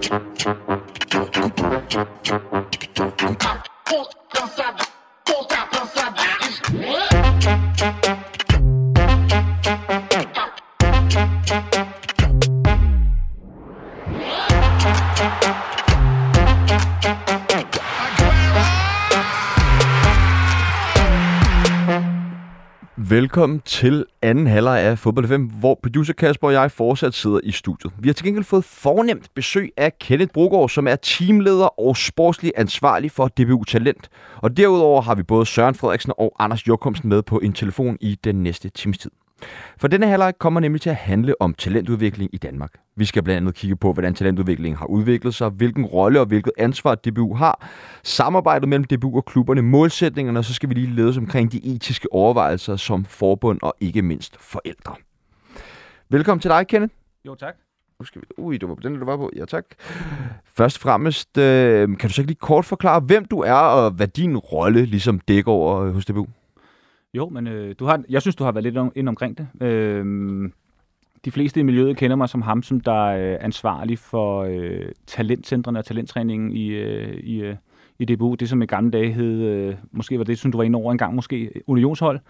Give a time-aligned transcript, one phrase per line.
[0.00, 0.14] Pull
[4.56, 4.76] down,
[5.26, 5.67] pull down.
[23.10, 27.50] Velkommen til anden halvleg af Fodbold 5, hvor producer Kasper og jeg fortsat sidder i
[27.50, 27.92] studiet.
[27.98, 32.52] Vi har til gengæld fået fornemt besøg af Kenneth Brogaard, som er teamleder og sportslig
[32.56, 34.10] ansvarlig for DBU Talent.
[34.36, 38.18] Og derudover har vi både Søren Frederiksen og Anders Jokumsen med på en telefon i
[38.24, 39.10] den næste times tid.
[39.78, 42.72] For denne halvleg kommer nemlig til at handle om talentudvikling i Danmark.
[42.96, 46.52] Vi skal blandt andet kigge på, hvordan talentudviklingen har udviklet sig, hvilken rolle og hvilket
[46.58, 47.68] ansvar DBU har,
[48.02, 52.12] samarbejdet mellem DBU og klubberne, målsætningerne, og så skal vi lige lede omkring de etiske
[52.12, 54.94] overvejelser som forbund og ikke mindst forældre.
[56.08, 56.94] Velkommen til dig, Kenneth.
[57.26, 57.54] Jo, tak.
[58.00, 58.26] Nu skal vi...
[58.38, 59.30] Ui, det var på den, du var på.
[59.36, 59.64] Ja, tak.
[60.44, 63.90] Først og fremmest, øh, kan du så ikke lige kort forklare, hvem du er, og
[63.90, 66.26] hvad din rolle ligesom dækker over hos DBU?
[67.14, 69.48] Jo, men øh, du har, jeg synes, du har været lidt om, ind omkring det.
[69.62, 70.50] Øh,
[71.24, 74.92] de fleste i miljøet kender mig som ham, som der er øh, ansvarlig for øh,
[75.06, 77.56] talentcentrene og talenttræningen i, øh, i, øh,
[77.98, 78.34] i DBU.
[78.34, 80.92] Det, som i gamle dage hed, øh, måske var det, som du var inde over
[80.92, 82.20] en gang, måske unionshold.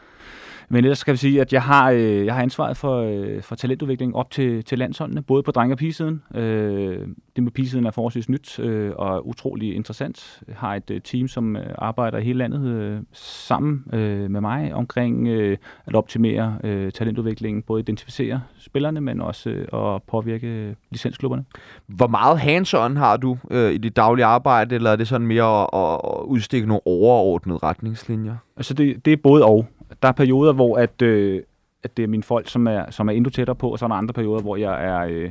[0.69, 3.55] Men ellers skal vi sige, at jeg har, øh, jeg har ansvaret for, øh, for
[3.55, 6.23] talentudvikling op til, til landsholdene, både på drenge- og pigesiden.
[6.35, 10.43] Øh, det med pigesiden er forholdsvis nyt øh, og utrolig interessant.
[10.49, 14.41] Jeg har et øh, team, som øh, arbejder i hele landet øh, sammen øh, med
[14.41, 20.77] mig omkring øh, at optimere øh, talentudviklingen, både identificere spillerne, men også øh, at påvirke
[20.91, 21.45] licensklubberne.
[21.87, 25.63] Hvor meget hands-on har du øh, i dit daglige arbejde, eller er det sådan mere
[25.75, 28.37] at, at udstikke nogle overordnede retningslinjer?
[28.57, 29.67] Altså det, det er både og
[30.03, 31.43] der er perioder, hvor at, øh,
[31.83, 33.89] at det er mine folk, som er, som er endnu tættere på, og så er
[33.89, 35.31] der andre perioder, hvor jeg er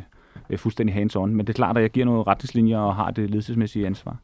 [0.50, 1.26] øh, fuldstændig hands-on.
[1.26, 4.18] Men det er klart, at jeg giver nogle retningslinjer og har det ledelsesmæssige ansvar.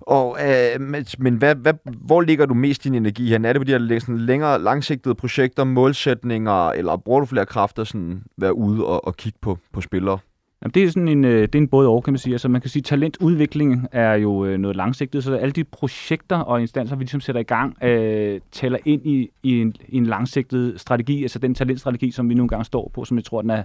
[0.00, 0.80] Og, øh,
[1.18, 3.38] men, hvad, hvad, hvor ligger du mest din energi her?
[3.44, 7.84] Er det på de her sådan længere, langsigtede projekter, målsætninger, eller bruger du flere kræfter
[7.84, 10.18] sådan være ude og, og kigge på, på spillere?
[10.62, 12.34] Jamen, det er sådan en, øh, det er en både og, kan man sige.
[12.34, 16.60] Altså, man kan sige, talentudvikling er jo øh, noget langsigtet, så alle de projekter og
[16.60, 20.80] instanser, vi ligesom sætter i gang, øh, tæller ind i, i, en, i en langsigtet
[20.80, 23.62] strategi, altså den talentstrategi, som vi nogle gange står på, som jeg tror, den er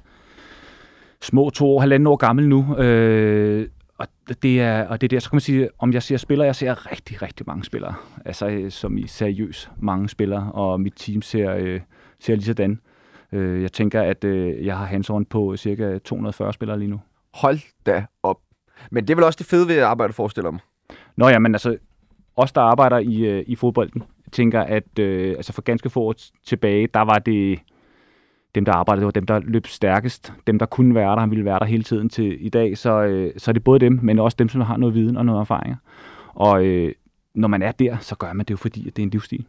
[1.21, 2.75] små to år, halvanden år gammel nu.
[2.77, 4.07] Øh, og
[4.43, 6.55] det er, og det er der, så kan man sige, om jeg ser spillere, jeg
[6.55, 7.93] ser rigtig, rigtig mange spillere,
[8.25, 11.79] altså øh, som i seriøs mange spillere, og mit team ser, øh,
[12.19, 12.79] ser lige sådan.
[13.31, 17.01] Øh, jeg tænker, at øh, jeg har hands på cirka 240 spillere lige nu.
[17.33, 18.37] Hold da op.
[18.91, 20.59] Men det er vel også det fede ved at arbejde, forestiller mig?
[21.15, 21.77] Nå ja, men altså,
[22.35, 26.15] os der arbejder i, øh, i fodbolden, tænker, at øh, altså for ganske få år
[26.45, 27.59] tilbage, der var det
[28.55, 31.45] dem, der arbejdede, det var dem, der løb stærkest, dem, der kunne være der, ville
[31.45, 34.19] være der hele tiden til i dag, så, øh, så er det både dem, men
[34.19, 35.75] også dem, som har noget viden og noget erfaringer.
[36.33, 36.93] Og øh,
[37.35, 39.45] når man er der, så gør man det jo, fordi at det er en livsstil.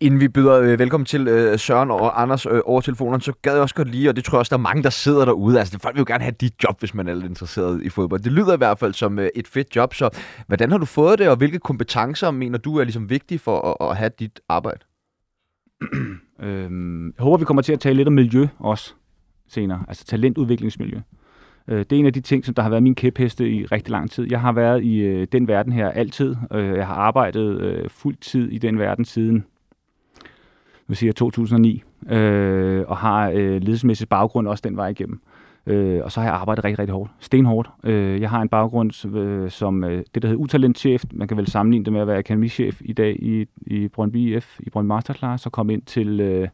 [0.00, 3.52] Inden vi byder øh, velkommen til øh, Søren og Anders øh, over telefonen, så gad
[3.52, 5.58] jeg også godt lige, og det tror jeg også, der er mange, der sidder derude.
[5.58, 8.20] Altså, folk vil jo gerne have dit job, hvis man er lidt interesseret i fodbold.
[8.20, 10.10] Det lyder i hvert fald som øh, et fedt job, så
[10.46, 13.90] hvordan har du fået det, og hvilke kompetencer mener du er ligesom vigtige for at,
[13.90, 14.80] at have dit arbejde?
[16.42, 18.94] øhm, jeg håber, vi kommer til at tale lidt om miljø også
[19.48, 21.00] senere, altså talentudviklingsmiljø.
[21.68, 23.90] Øh, det er en af de ting, som der har været min kæpheste i rigtig
[23.90, 24.26] lang tid.
[24.30, 26.36] Jeg har været i øh, den verden her altid.
[26.52, 29.44] Øh, jeg har arbejdet øh, fuld tid i den verden siden
[30.86, 35.20] vil sige, 2009, øh, og har øh, ledelsesmæssig baggrund også den vej igennem.
[35.66, 37.10] Øh, og så har jeg arbejdet rigtig, rigtig hårdt.
[37.20, 37.70] Stenhårdt.
[37.84, 41.04] Øh, jeg har en baggrund øh, som øh, det, der hedder utalentchef.
[41.12, 44.60] Man kan vel sammenligne det med at være akademichef i dag i, i Brøndby IF,
[44.60, 46.20] i Brøndby Masterclass, og komme ind til...
[46.20, 46.48] Øh,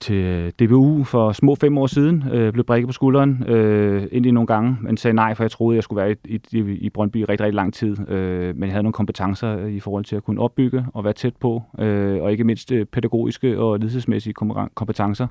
[0.00, 4.30] til DBU for små fem år siden, øh, blev brækket på skulderen øh, ind i
[4.30, 7.16] nogle gange, men sagde nej, for jeg troede, jeg skulle være i, i, i Brøndby
[7.16, 8.08] i rigtig, rigtig lang tid.
[8.08, 11.36] Øh, men jeg havde nogle kompetencer i forhold til at kunne opbygge og være tæt
[11.36, 14.34] på, øh, og ikke mindst øh, pædagogiske og ledelsesmæssige
[14.74, 15.26] kompetencer,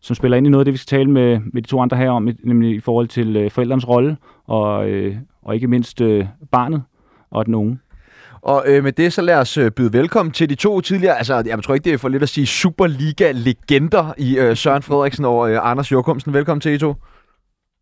[0.00, 1.96] som spiller ind i noget af det, vi skal tale med, med de to andre
[1.96, 4.16] her om, nemlig i forhold til øh, forældrens rolle,
[4.46, 6.82] og, øh, og ikke mindst øh, barnet
[7.30, 7.78] og den unge.
[8.42, 11.42] Og øh, med det, så lad os øh, byde velkommen til de to tidligere, altså
[11.46, 15.50] jeg tror ikke, det er for lidt at sige Superliga-legender i øh, Søren Frederiksen og
[15.50, 16.34] øh, Anders Jokumsen.
[16.34, 16.94] Velkommen til I to.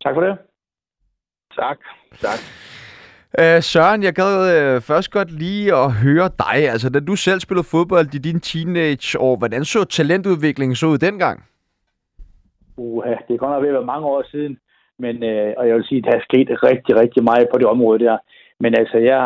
[0.03, 0.37] Tak for det.
[1.59, 1.77] Tak.
[2.21, 2.39] Tak.
[3.39, 6.69] Øh, Søren, jeg gad øh, først godt lige at høre dig.
[6.73, 11.43] Altså, da du selv spillede fodbold i din teenageår, hvordan så talentudviklingen så ud dengang?
[12.77, 14.57] Uh, det er godt nok ved at være mange år siden,
[14.99, 17.67] men, øh, og jeg vil sige, at der er sket rigtig, rigtig meget på det
[17.67, 18.17] område der.
[18.63, 19.23] Men altså, jeg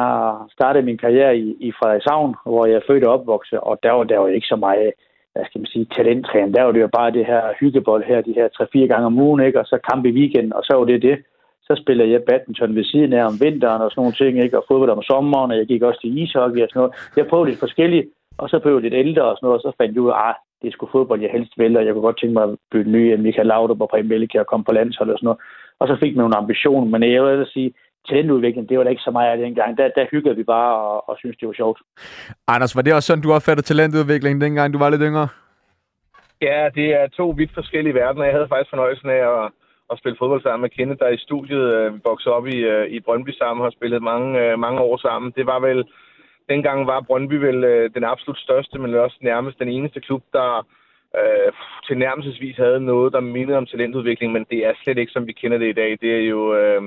[0.56, 4.04] startede min karriere i, i Frederikshavn, hvor jeg er født og opvokset, og der var
[4.04, 4.92] der jo ikke så meget,
[5.34, 6.56] hvad skal man sige, talenttræning.
[6.56, 9.42] Der var det jo bare det her hyggebold her, de her 3-4 gange om ugen,
[9.46, 9.60] ikke?
[9.60, 11.18] og så kamp i weekenden, og så var det det.
[11.68, 14.58] så spillede jeg badminton ved siden af om vinteren og sådan nogle ting, ikke?
[14.58, 16.96] og fodbold om sommeren, og jeg gik også til ishockey og sådan noget.
[17.18, 19.72] Jeg prøvede lidt forskelligt, og så blev jeg lidt ældre og sådan noget, og så
[19.78, 22.20] fandt jeg ud af, at det skulle fodbold, jeg helst ville, og jeg kunne godt
[22.20, 25.18] tænke mig at bytte nye Michael Laudrup og Preben Melike og komme på landshold og
[25.18, 25.42] sådan noget.
[25.80, 27.74] Og så fik man nogle ambitioner, men jeg vil sige,
[28.10, 29.78] talentudvikling, det var da ikke så meget af det engang.
[29.78, 31.80] Der, der hyggede vi bare og, og synes det var sjovt.
[32.48, 35.28] Anders, var det også sådan, du opfattede talentudvikling dengang, du var lidt yngre?
[36.42, 38.26] Ja, det er to vidt forskellige verdener.
[38.26, 39.52] Jeg havde faktisk fornøjelsen af at,
[39.92, 43.00] at spille fodbold sammen med Kenneth, der i studiet øh, voksede op i, øh, i
[43.00, 45.34] Brøndby sammen og har spillet mange, øh, mange år sammen.
[45.36, 45.84] Det var vel,
[46.50, 50.68] dengang var Brøndby vel øh, den absolut største, men også nærmest den eneste klub, der
[51.20, 51.52] øh,
[51.88, 55.58] tilnærmelsesvis havde noget, der mindede om talentudvikling, men det er slet ikke, som vi kender
[55.58, 55.98] det i dag.
[56.02, 56.56] Det er jo...
[56.56, 56.82] Øh,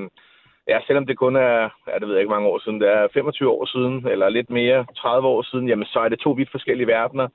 [0.68, 3.08] ja, selvom det kun er, ja, det ved jeg ikke mange år siden, det er
[3.14, 6.50] 25 år siden, eller lidt mere, 30 år siden, jamen så er det to vidt
[6.50, 7.28] forskellige verdener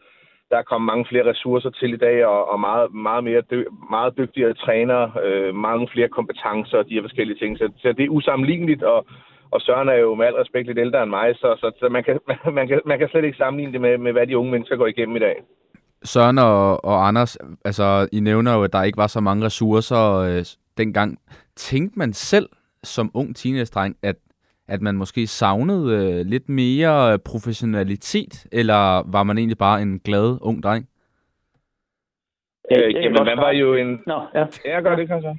[0.54, 3.58] der er kommet mange flere ressourcer til i dag, og, og meget, meget, mere dy,
[3.90, 7.58] meget dygtigere trænere, øh, mange flere kompetencer og de her forskellige ting.
[7.58, 9.00] Så, så det er usammenligneligt, og,
[9.52, 12.04] og Søren er jo med al respekt lidt ældre end mig, så, så, så man,
[12.04, 12.20] kan,
[12.58, 14.88] man, kan, man kan slet ikke sammenligne det med, med, hvad de unge mennesker går
[14.88, 15.36] igennem i dag.
[16.04, 20.04] Søren og, og Anders, altså I nævner jo, at der ikke var så mange ressourcer
[20.28, 20.46] øh,
[20.78, 21.20] dengang.
[21.56, 22.50] Tænkte man selv
[22.84, 24.16] som ung teenage-dreng, at
[24.68, 30.38] at man måske savnede øh, lidt mere professionalitet, eller var man egentlig bare en glad
[30.42, 30.88] ung dreng?
[32.72, 34.02] Øh, jamen, man var jo en...
[34.08, 34.46] Nå, ja.
[34.66, 35.36] Jeg gør det, kanskje.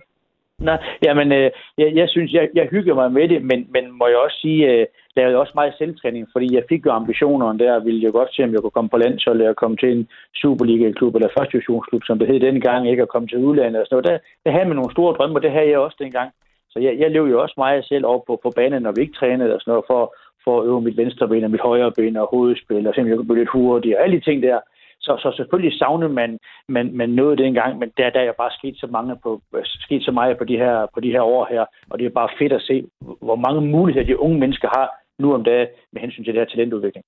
[0.58, 4.06] Nej, jamen, øh, jeg, jeg synes, jeg, jeg hygger mig med det, men, men må
[4.06, 4.86] jeg også sige, øh,
[5.16, 8.52] lavede også meget selvtræning, fordi jeg fik jo ambitionerne der, ville jeg godt se, om
[8.52, 12.28] jeg kunne komme på landsholdet og komme til en Superliga-klub eller første divisionsklub, som det
[12.28, 14.10] hed dengang, ikke at komme til udlandet og sådan noget.
[14.10, 16.30] Der, der havde man nogle store drømme, og det havde jeg også dengang.
[16.74, 19.18] Så jeg, jeg lever jo også meget selv op på, på banen, når vi ikke
[19.20, 20.02] trænede og sådan noget, for,
[20.44, 23.16] for at øve mit venstre ben og mit højre ben og hovedspil, og simpelthen jeg
[23.16, 24.60] kunne blive lidt hurtigere, og alle de ting der.
[25.00, 26.38] Så, så selvfølgelig savner man,
[26.68, 30.12] man, man noget dengang, men der, der er bare sket så, mange på, sket så
[30.12, 32.62] meget på de, her, på de her år her, og det er bare fedt at
[32.62, 34.88] se, hvor mange muligheder de unge mennesker har
[35.18, 37.04] nu om dagen med hensyn til det her talentudvikling.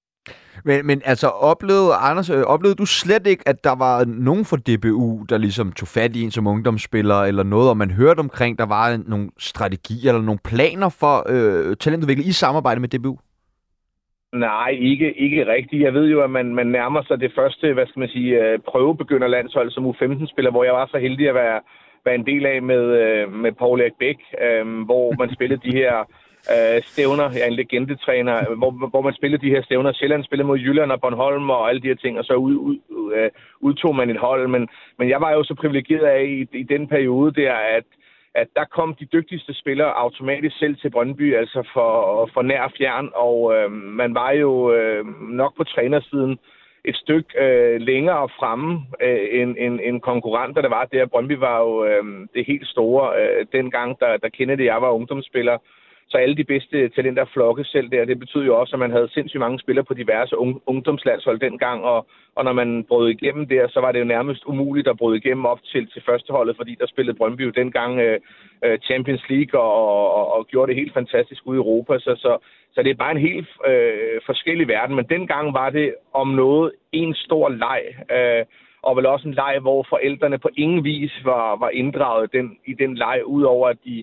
[0.64, 4.56] Men, men altså, oplevede, Anders, øh, oplevede du slet ikke, at der var nogen fra
[4.56, 8.58] DBU, der ligesom tog fat i en som ungdomsspiller, eller noget, og man hørte omkring,
[8.58, 13.16] der var nogle strategier eller nogle planer for øh, talentudvikling i samarbejde med DBU?
[14.32, 15.82] Nej, ikke, ikke rigtigt.
[15.82, 18.58] Jeg ved jo, at man, man nærmer sig det første, hvad skal man sige, øh,
[18.58, 21.60] prøvebegynder landshold som U15-spiller, hvor jeg var så heldig at være,
[22.04, 25.76] være en del af med, øh, med Paul Erik Bæk, øh, hvor man spillede de
[25.76, 25.94] her
[26.52, 27.30] øh, stævner.
[27.32, 29.92] Jeg er en legendetræner, hvor, hvor man spillede de her stævner.
[29.92, 32.78] Sjælland spillede mod Jylland og Bornholm og alle de her ting, og så ud, ud,
[33.16, 34.48] øh, udtog man et hold.
[34.48, 37.84] Men, men jeg var jo så privilegeret af i, i den periode der, at
[38.42, 41.90] at der kom de dygtigste spillere automatisk selv til Brøndby, altså for,
[42.34, 46.38] for nær fjern, og øh, man var jo øh, nok på trænersiden
[46.84, 51.06] et stykke øh, længere fremme øh, end, end, end konkurrenter, der var der.
[51.06, 52.04] Brøndby var jo øh,
[52.34, 55.58] det helt store øh, dengang, da, da Kennedy det, jeg var ungdomsspiller.
[56.08, 58.04] Så alle de bedste talenter flokkes selv der.
[58.04, 61.84] Det betyder jo også, at man havde sindssygt mange spillere på diverse un- ungdomslandshold dengang,
[61.84, 65.18] og, og når man brød igennem der, så var det jo nærmest umuligt at bryde
[65.18, 68.20] igennem op til, til førsteholdet, fordi der spillede Brøndby jo dengang øh,
[68.64, 71.98] øh Champions League og, og, og gjorde det helt fantastisk ude i Europa.
[71.98, 72.38] Så, så,
[72.74, 74.96] så det er bare en helt øh, forskellig verden.
[74.96, 77.82] Men dengang var det om noget en stor leg.
[78.16, 78.44] Øh,
[78.82, 82.74] og vel også en leg, hvor forældrene på ingen vis var, var inddraget den, i
[82.74, 84.02] den leg, udover at de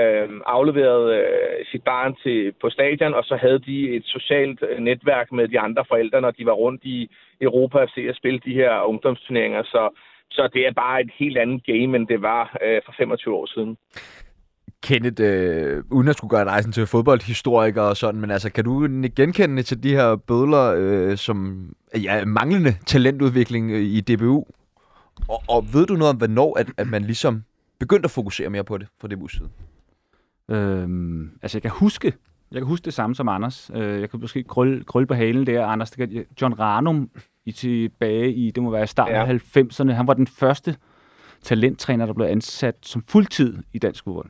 [0.00, 4.78] øh, afleverede øh, sit barn til på stadion, og så havde de et socialt øh,
[4.78, 8.40] netværk med de andre forældre, når de var rundt i Europa og se at spille
[8.44, 9.62] de her ungdomsturneringer.
[9.62, 9.88] Så,
[10.30, 13.46] så det er bare et helt andet game, end det var øh, for 25 år
[13.46, 13.76] siden.
[14.82, 18.88] Kenneth, øh, uden at skulle gøre rejsen til fodboldhistoriker og sådan, men altså, kan du
[19.16, 21.66] genkende til de her bødler, øh, som
[22.02, 24.44] ja, manglende talentudvikling øh, i DBU?
[25.28, 27.42] Og, og ved du noget om, hvornår at, at man ligesom
[27.78, 29.48] begyndte at fokusere mere på det fra DBU's side?
[30.52, 32.12] Øhm, altså, jeg kan huske,
[32.52, 33.70] jeg kan huske det samme som Anders.
[33.74, 35.66] Øh, jeg kan måske krølle, krølle på halen der.
[35.66, 37.10] Anders, det kan, John Ranum
[37.44, 39.26] i tilbage i, det må være starten ja.
[39.26, 40.76] af 90'erne, han var den første
[41.42, 44.28] talenttræner, der blev ansat som fuldtid i dansk fodbold.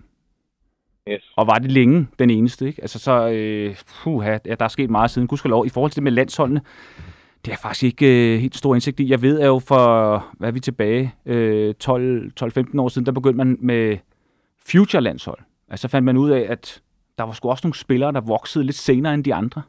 [1.08, 1.32] Yes.
[1.36, 2.82] Og var det længe den eneste, ikke?
[2.82, 5.66] Altså så, øh, puh, ja, der er sket meget siden, lov.
[5.66, 6.60] I forhold til det med landsholdene,
[7.44, 9.10] det er faktisk ikke øh, helt stor indsigt i.
[9.10, 13.36] Jeg ved er jo for, hvad er vi tilbage, øh, 12-15 år siden, der begyndte
[13.36, 13.98] man med
[14.66, 15.38] future-landshold.
[15.72, 16.82] Altså fandt man ud af, at
[17.18, 19.62] der var sgu også nogle spillere, der voksede lidt senere end de andre.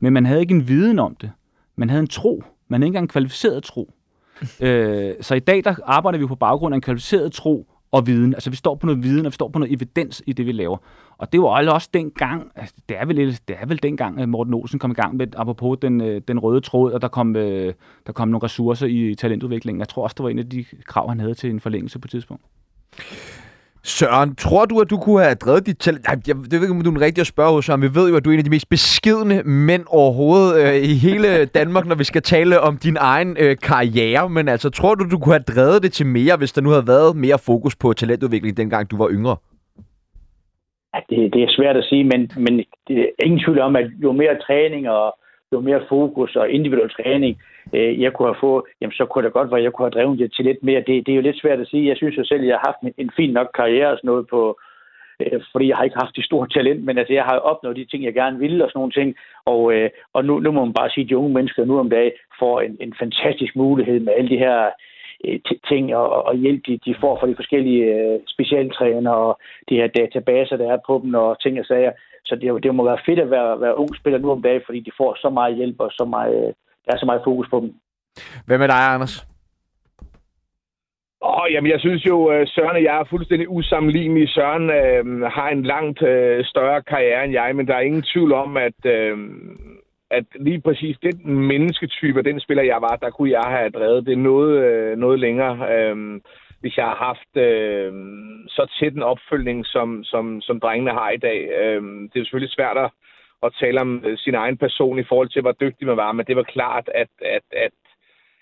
[0.00, 1.30] Men man havde ikke en viden om det.
[1.76, 2.42] Man havde en tro.
[2.68, 3.94] Man havde ikke engang en kvalificeret tro.
[4.60, 8.34] øh, så i dag der arbejder vi på baggrund af en kvalificeret tro og viden.
[8.34, 10.52] Altså vi står på noget viden, og vi står på noget evidens i det, vi
[10.52, 10.76] laver.
[11.18, 14.54] Og det var også dengang, altså, det er vel, det er vel dengang, at Morten
[14.54, 17.74] Olsen kom i gang med, apropos den, øh, den røde tråd, og der kom, øh,
[18.06, 19.80] der kom nogle ressourcer i talentudviklingen.
[19.80, 22.06] Jeg tror også, det var en af de krav, han havde til en forlængelse på
[22.06, 22.44] et tidspunkt.
[23.96, 26.04] Søren, tror du, at du kunne have drevet dit talent?
[26.08, 27.82] Nej, jeg, det ved ikke, om du er den rigtige at spørge hos Søren.
[27.82, 30.94] Vi ved jo, at du er en af de mest beskidende mænd overhovedet øh, i
[31.06, 31.28] hele
[31.58, 34.28] Danmark, når vi skal tale om din egen øh, karriere.
[34.28, 36.86] Men altså, tror du, du kunne have drevet det til mere, hvis der nu havde
[36.86, 39.36] været mere fokus på talentudvikling, dengang du var yngre?
[40.94, 42.54] Ja, det, det er svært at sige, men, men
[42.88, 45.18] det er ingen tvivl om, at jo mere træning og
[45.52, 47.42] jo mere fokus og individuel træning,
[47.74, 49.98] øh, jeg kunne have fået, jamen så kunne det godt være, at jeg kunne have
[49.98, 50.80] drevet det til lidt mere.
[50.86, 51.88] Det, det er jo lidt svært at sige.
[51.88, 54.08] Jeg synes jo selv, at jeg har haft en, en fin nok karriere og sådan
[54.08, 54.58] noget på,
[55.20, 57.84] øh, fordi jeg har ikke haft det store talent, men altså jeg har opnået de
[57.84, 59.16] ting, jeg gerne ville og sådan nogle ting.
[59.44, 61.90] Og, øh, og nu, nu må man bare sige, at de unge mennesker nu om
[61.90, 64.72] dagen får en, en fantastisk mulighed med alle de her øh,
[65.68, 69.86] ting og, og hjælp, de, de får fra de forskellige øh, specialtræner og de her
[69.86, 71.92] databaser, der er på dem og ting og sager.
[72.24, 74.80] Så det, det må være fedt at være, være ung spiller nu om dagen, fordi
[74.80, 77.74] de får så meget hjælp og så meget, der er så meget fokus på dem.
[78.46, 79.26] Hvad med dig, Anders?
[81.22, 84.28] Åh, oh, jamen, jeg synes jo, øh, Søren og jeg er fuldstændig usammenlignelige.
[84.28, 88.32] Søren øh, har en langt øh, større karriere end jeg, men der er ingen tvivl
[88.32, 89.18] om, at, øh,
[90.10, 94.18] at lige præcis den mennesketype, den spiller jeg var, der kunne jeg have drevet det
[94.18, 95.54] noget, øh, noget længere.
[95.72, 96.20] Øh,
[96.60, 97.92] hvis jeg har haft øh,
[98.48, 101.48] så tæt en opfølgning, som, som, som drengene har i dag.
[101.60, 102.90] Øh, det er selvfølgelig svært at,
[103.42, 106.26] at tale om øh, sin egen person i forhold til, hvor dygtig man var, men
[106.26, 107.72] det var klart, at, at, at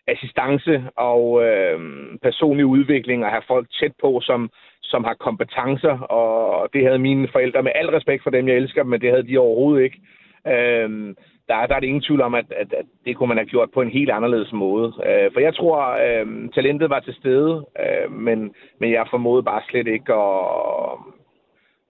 [0.06, 1.80] assistance og øh,
[2.22, 4.50] personlig udvikling og have folk tæt på, som,
[4.82, 8.82] som har kompetencer, og det havde mine forældre med al respekt for dem, jeg elsker
[8.82, 10.00] dem, men det havde de overhovedet ikke.
[10.46, 11.14] Øh,
[11.48, 13.70] der, der er det ingen tvivl om, at, at, at det kunne man have gjort
[13.70, 14.88] på en helt anderledes måde.
[15.06, 19.62] Øh, for jeg tror, øh, talentet var til stede, øh, men, men jeg formåede bare
[19.68, 20.98] slet ikke at,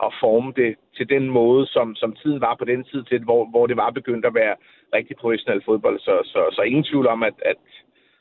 [0.07, 3.45] at forme det til den måde, som, som tiden var på den tid, til, hvor,
[3.51, 4.57] hvor det var begyndt at være
[4.95, 5.99] rigtig professionel fodbold.
[5.99, 7.57] Så, så, så ingen tvivl om, at, at,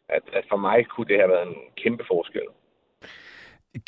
[0.09, 2.47] at, at for mig kunne det have været en kæmpe forskel.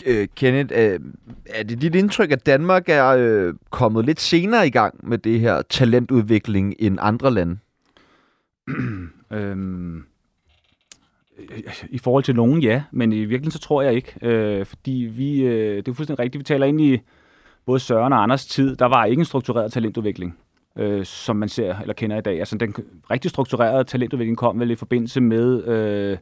[0.06, 1.00] Øh, Kenneth, øh,
[1.46, 5.39] er det dit indtryk, at Danmark er øh, kommet lidt senere i gang med det
[5.39, 7.58] her talentudvikling end andre lande?
[9.34, 10.03] øhm, øh,
[11.89, 12.84] I forhold til nogen, ja.
[12.91, 14.13] Men i virkeligheden så tror jeg ikke.
[14.22, 17.00] Øh, fordi vi, øh, det er fuldstændig rigtigt, vi taler ind i
[17.65, 18.75] både Søren og Anders tid.
[18.75, 20.38] Der var ikke en struktureret talentudvikling,
[20.77, 22.39] øh, som man ser eller kender i dag.
[22.39, 22.75] Altså den
[23.12, 25.67] rigtig strukturerede talentudvikling kom vel i forbindelse med...
[25.67, 26.17] Øh,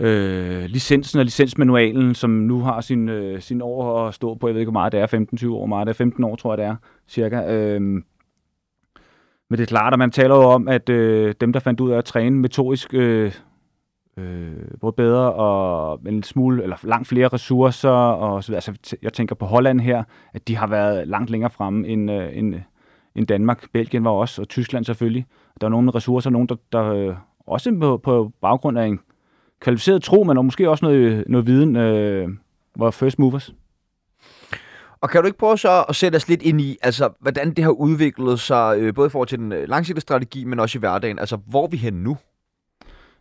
[0.00, 4.48] øh, licensen og licensmanualen, som nu har sin, øh, sin år at stå på.
[4.48, 5.46] Jeg ved ikke, hvor meget det er.
[5.46, 6.76] 15-20 år, meget det er 15 år, tror jeg, det er,
[7.08, 7.54] cirka.
[7.54, 7.80] Øh,
[9.50, 11.90] men det er klart, at man taler jo om, at øh, dem, der fandt ud
[11.90, 13.32] af at træne metodisk øh,
[14.16, 18.56] øh, både bedre og en smule, eller langt flere ressourcer, og så videre.
[18.68, 20.02] altså, jeg tænker på Holland her,
[20.34, 22.54] at de har været langt længere fremme end, øh, end,
[23.14, 23.66] end Danmark.
[23.72, 25.26] Belgien var også, og Tyskland selvfølgelig.
[25.60, 27.14] Der er nogle ressourcer, nogen, der, der øh,
[27.46, 29.00] også på, på baggrund af en
[29.60, 32.28] kvalificeret tro, men og måske også noget, noget viden, øh,
[32.76, 33.54] var first movers.
[35.00, 37.64] Og kan du ikke prøve så at sætte os lidt ind i, altså, hvordan det
[37.64, 40.80] har udviklet sig, øh, både i forhold til den øh, langsigtede strategi, men også i
[40.80, 41.18] hverdagen?
[41.18, 42.16] Altså, hvor er vi hen nu?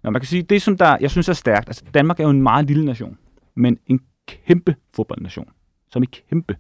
[0.04, 2.30] Nå, man kan sige, det som der, jeg synes er stærkt, altså Danmark er jo
[2.30, 3.18] en meget lille nation,
[3.56, 5.50] men en kæmpe fodboldnation,
[5.90, 6.58] som er kæmpe.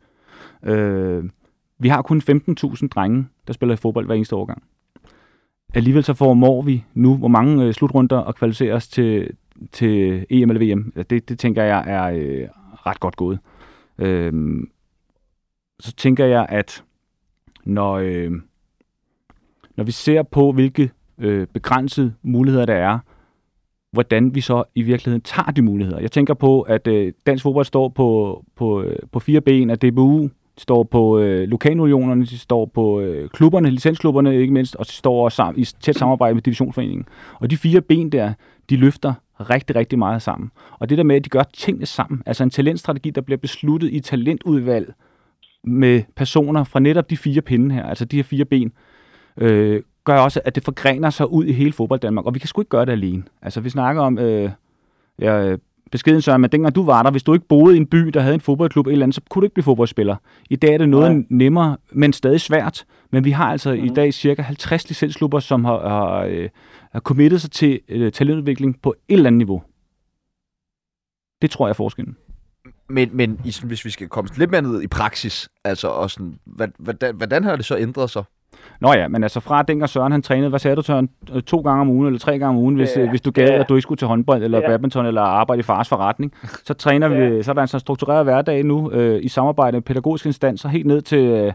[0.63, 1.24] Øh,
[1.79, 4.63] vi har kun 15.000 drenge, der spiller i fodbold hver eneste årgang.
[5.74, 9.29] Alligevel så formår vi nu, hvor mange øh, slutrunder og kvalificerer os til,
[9.72, 10.92] til EM eller VM.
[11.10, 12.48] Det, det tænker jeg er øh,
[12.86, 13.39] ret godt gået.
[13.98, 14.34] Øh,
[15.80, 16.84] så tænker jeg, at
[17.63, 18.32] når, øh,
[19.75, 23.00] når vi ser på, hvilke øh, begrænsede muligheder der er,
[23.92, 26.00] hvordan vi så i virkeligheden tager de muligheder.
[26.00, 29.82] Jeg tænker på, at øh, dansk fodbold står på, på, øh, på fire ben, at
[29.82, 34.92] DBU står på øh, lokalunionerne, de står på øh, klubberne, licensklubberne ikke mindst, og de
[34.92, 37.06] står også sammen, i tæt samarbejde med divisionsforeningen.
[37.34, 38.34] Og de fire ben der,
[38.70, 40.51] de løfter rigtig, rigtig meget sammen.
[40.79, 43.93] Og det der med, at de gør tingene sammen, altså en talentstrategi, der bliver besluttet
[43.93, 44.93] i talentudvalg
[45.63, 48.72] med personer fra netop de fire pinde her, altså de her fire ben,
[49.38, 52.25] øh, gør også, at det forgrener sig ud i hele fodbold Danmark.
[52.25, 53.24] Og vi kan sgu ikke gøre det alene.
[53.41, 54.50] Altså vi snakker om, øh,
[55.19, 55.55] ja,
[55.91, 58.19] beskeden Søren, men dengang du var der, hvis du ikke boede i en by, der
[58.19, 60.15] havde en fodboldklub eller andet, så kunne du ikke blive fodboldspiller.
[60.50, 61.25] I dag er det noget Nej.
[61.29, 62.86] nemmere, men stadig svært.
[63.12, 63.84] Men vi har altså mm.
[63.84, 66.50] i dag cirka 50 licensklubber, som har, har, øh,
[66.91, 69.63] har committet sig til øh, talentudvikling på et eller andet niveau.
[71.41, 72.17] Det tror jeg er forskellen.
[72.88, 76.39] Men, men hvis vi skal komme lidt mere ned i praksis, altså og sådan,
[76.75, 78.24] hvordan, hvordan har det så ændret sig?
[78.81, 81.10] Nå ja, men altså fra dengang Søren han trænede, hvad sagde du Søren,
[81.46, 83.60] to gange om ugen eller tre gange om ugen, hvis, ja, hvis du gad, ja.
[83.60, 84.67] at du ikke skulle til håndbold eller ja.
[84.67, 86.34] badminton eller arbejde i fars forretning,
[86.65, 89.81] så træner vi, så er der en sådan struktureret hverdag nu øh, i samarbejde med
[89.81, 91.53] pædagogiske instanser helt ned til øh,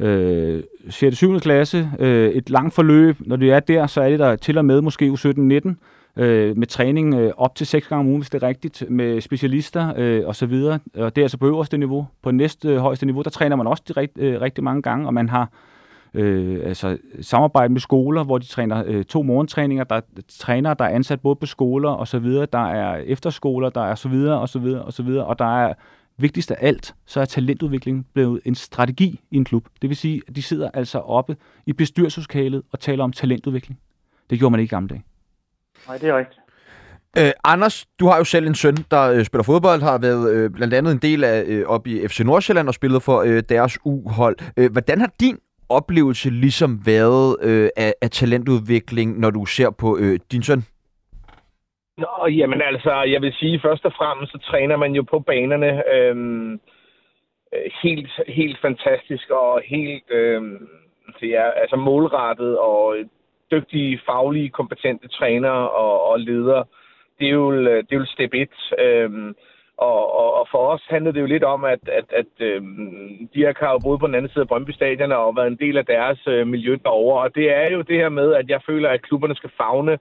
[0.00, 1.16] øh, 6.
[1.16, 1.40] 7.
[1.40, 3.16] klasse, øh, et langt forløb.
[3.20, 5.74] Når det er der, så er det der til og med måske U17-19,
[6.22, 9.20] øh, med træning øh, op til seks gange om ugen, hvis det er rigtigt, med
[9.20, 10.78] specialister øh, og så videre.
[10.94, 12.06] Og det er altså på øverste niveau.
[12.22, 15.06] På næste øh, højeste niveau, der træner man også de rigt, øh, rigtig mange gange,
[15.06, 15.50] og man har
[16.14, 19.84] øh, altså samarbejde med skoler, hvor de træner øh, to morgentræninger.
[19.84, 20.00] Der er
[20.40, 22.46] trænere, der er ansat både på skoler og så videre.
[22.52, 25.24] Der er efterskoler, der er så videre og så videre og så videre.
[25.24, 25.74] Og der er
[26.18, 29.68] vigtigst af alt, så er talentudvikling blevet en strategi i en klub.
[29.82, 33.80] Det vil sige, at de sidder altså oppe i bestyrelseslokalet og taler om talentudvikling.
[34.30, 35.04] Det gjorde man ikke i gamle dage.
[35.86, 36.40] Nej, det er rigtigt.
[37.18, 40.50] Øh, Anders, du har jo selv en søn, der øh, spiller fodbold, har været øh,
[40.50, 43.78] blandt andet en del af øh, op i FC Nordsjælland og spillet for øh, deres
[43.84, 44.36] U-hold.
[44.56, 49.98] Øh, hvordan har din oplevelse ligesom været øh, af, af talentudvikling, når du ser på
[49.98, 50.64] øh, din søn?
[51.98, 55.94] Nå, jamen altså, jeg vil sige, først og fremmest, så træner man jo på banerne
[55.94, 56.52] øhm,
[57.54, 60.68] øh, helt, helt fantastisk og helt øhm,
[61.22, 62.96] ja, altså målrettet og
[63.50, 66.64] dygtige, faglige, kompetente trænere og, og ledere.
[67.18, 68.48] Det er jo, det er jo step 1.
[68.78, 69.34] Øhm,
[69.76, 73.44] og, og, og for os handlede det jo lidt om, at, at, at øhm, de
[73.44, 75.86] har jo boet på den anden side af Brøndby Stadion og været en del af
[75.86, 77.22] deres øh, miljø derovre.
[77.22, 79.98] Og det er jo det her med, at jeg føler, at klubberne skal fagne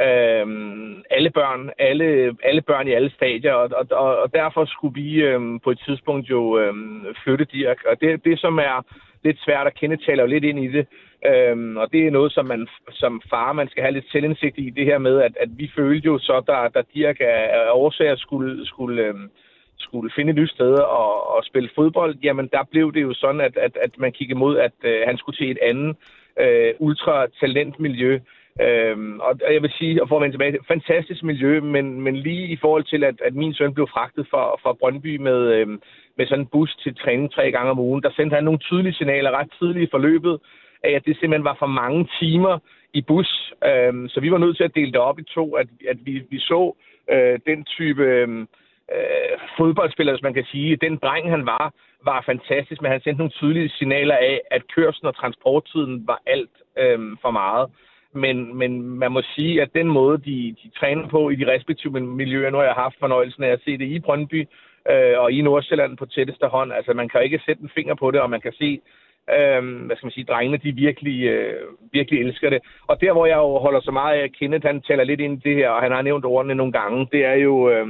[0.00, 5.22] øhm, alle børn, alle, alle børn i alle stadier, og, og, og derfor skulle vi
[5.22, 7.84] øhm, på et tidspunkt jo øhm, flytte Dirk.
[7.90, 8.86] Og det, det, som er
[9.24, 10.86] lidt svært at kende, taler jo lidt ind i det,
[11.26, 14.70] øhm, og det er noget, som man som far, man skal have lidt selvindsigt i,
[14.70, 18.66] det her med, at, at vi følte jo så, der, der Dirk af årsager skulle,
[18.66, 19.30] skulle øhm,
[19.78, 23.40] skulle finde et nyt sted og, og spille fodbold, jamen der blev det jo sådan,
[23.40, 25.96] at, at, at man kiggede mod, at øh, han skulle til et andet
[26.40, 28.20] øh, ultra-talentmiljø,
[28.60, 32.46] Øhm, og jeg vil sige, og for at vende tilbage, fantastisk miljø, men, men lige
[32.48, 35.80] i forhold til, at, at min søn blev fragtet fra, fra Brøndby med, øhm,
[36.16, 38.94] med sådan en bus til træning tre gange om ugen, der sendte han nogle tydelige
[38.94, 40.40] signaler ret tidligt i forløbet,
[40.84, 42.58] af at det simpelthen var for mange timer
[42.92, 43.52] i bus.
[43.66, 46.22] Øhm, så vi var nødt til at dele det op i to, at, at vi,
[46.30, 46.74] vi så
[47.10, 48.48] øh, den type øhm,
[48.92, 50.76] øh, fodboldspiller, hvis man kan sige.
[50.76, 51.72] Den dreng, han var,
[52.04, 56.56] var fantastisk, men han sendte nogle tydelige signaler af, at kørslen og transporttiden var alt
[56.78, 57.70] øh, for meget.
[58.14, 62.00] Men, men man må sige, at den måde, de, de træner på i de respektive
[62.00, 64.48] miljøer, nu har jeg haft fornøjelsen af at se det i Brøndby
[64.90, 66.72] øh, og i Nordsjælland på tætteste hånd.
[66.72, 68.80] Altså, man kan ikke sætte en finger på det, og man kan se,
[69.36, 72.60] øh, hvad skal man sige, drengene, de virkelig, øh, virkelig elsker det.
[72.86, 75.48] Og der, hvor jeg jo holder så meget af, Kenneth, han taler lidt ind i
[75.48, 77.86] det her, og han har nævnt ordene nogle gange, det er jo øh,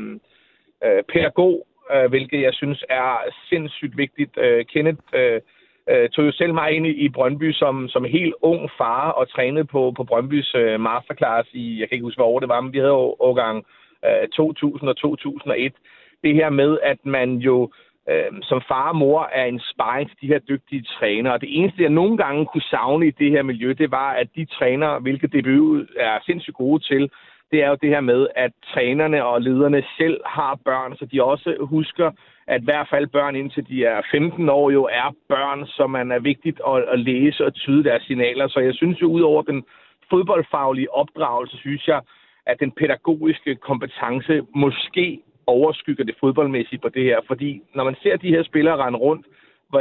[0.85, 4.39] øh, pædagog, øh, hvilket jeg synes er sindssygt vigtigt.
[4.39, 5.41] Øh, Kenneth øh,
[5.91, 9.29] øh, tog jo selv mig ind i, i Brøndby som, som helt ung far og
[9.29, 12.61] trænede på, på Brøndbys øh, masterclass i, jeg kan ikke huske, hvor år det var,
[12.61, 12.93] men vi havde
[13.29, 13.65] årgang
[14.07, 15.73] øh, 2000 og 2001.
[16.23, 17.71] Det her med, at man jo
[18.09, 21.39] øh, som far og mor er en sparring til de her dygtige trænere.
[21.39, 24.45] Det eneste, jeg nogle gange kunne savne i det her miljø, det var, at de
[24.45, 27.11] trænere, hvilket DBU er sindssygt gode til,
[27.51, 31.25] det er jo det her med, at trænerne og lederne selv har børn, så de
[31.25, 32.11] også husker,
[32.47, 36.13] at i hvert fald børn indtil de er 15 år jo er børn, som man
[36.13, 38.49] er vigtigt at, at læse og tyde deres signaler.
[38.49, 39.65] Så jeg synes jo, ud over den
[40.11, 42.01] fodboldfaglige opdragelse, synes jeg,
[42.47, 47.21] at den pædagogiske kompetence måske overskygger det fodboldmæssige på det her.
[47.27, 49.27] Fordi når man ser de her spillere rende rundt,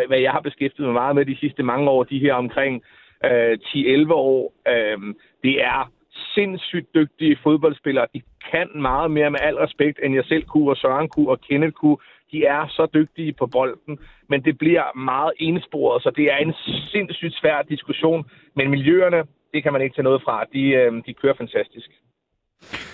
[0.08, 2.84] hvad jeg har beskæftiget mig meget med de sidste mange år, de her omkring
[3.26, 5.92] øh, 10-11 år, øh, det er
[6.36, 8.08] sindssygt dygtige fodboldspillere.
[8.14, 8.22] De
[8.52, 11.74] kan meget mere med al respekt, end jeg selv kunne, og Søren kunne, og Kenneth
[11.74, 11.98] kunne.
[12.32, 14.00] De er så dygtige på bolden,
[14.30, 16.54] men det bliver meget ensporet, så det er en
[16.92, 18.26] sindssygt svær diskussion.
[18.56, 19.24] Men miljøerne,
[19.54, 20.46] det kan man ikke tage noget fra.
[20.54, 21.90] De, øh, de kører fantastisk.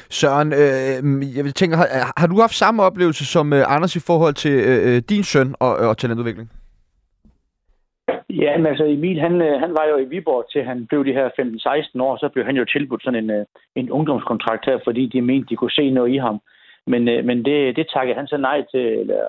[0.10, 4.34] Søren, øh, jeg tænker, har, har du haft samme oplevelse som øh, Anders i forhold
[4.34, 6.50] til øh, øh din søn og, og talentudvikling?
[8.30, 11.14] Ja, men altså Emil, han, øh, han var jo i Viborg til han blev de
[11.14, 13.46] her 15-16 år, så blev han jo tilbudt sådan en, øh,
[13.76, 16.40] en ungdomskontrakt her, fordi de mente, de kunne se noget i ham.
[16.88, 19.24] Men, øh, men det, det takkede han så nej til, eller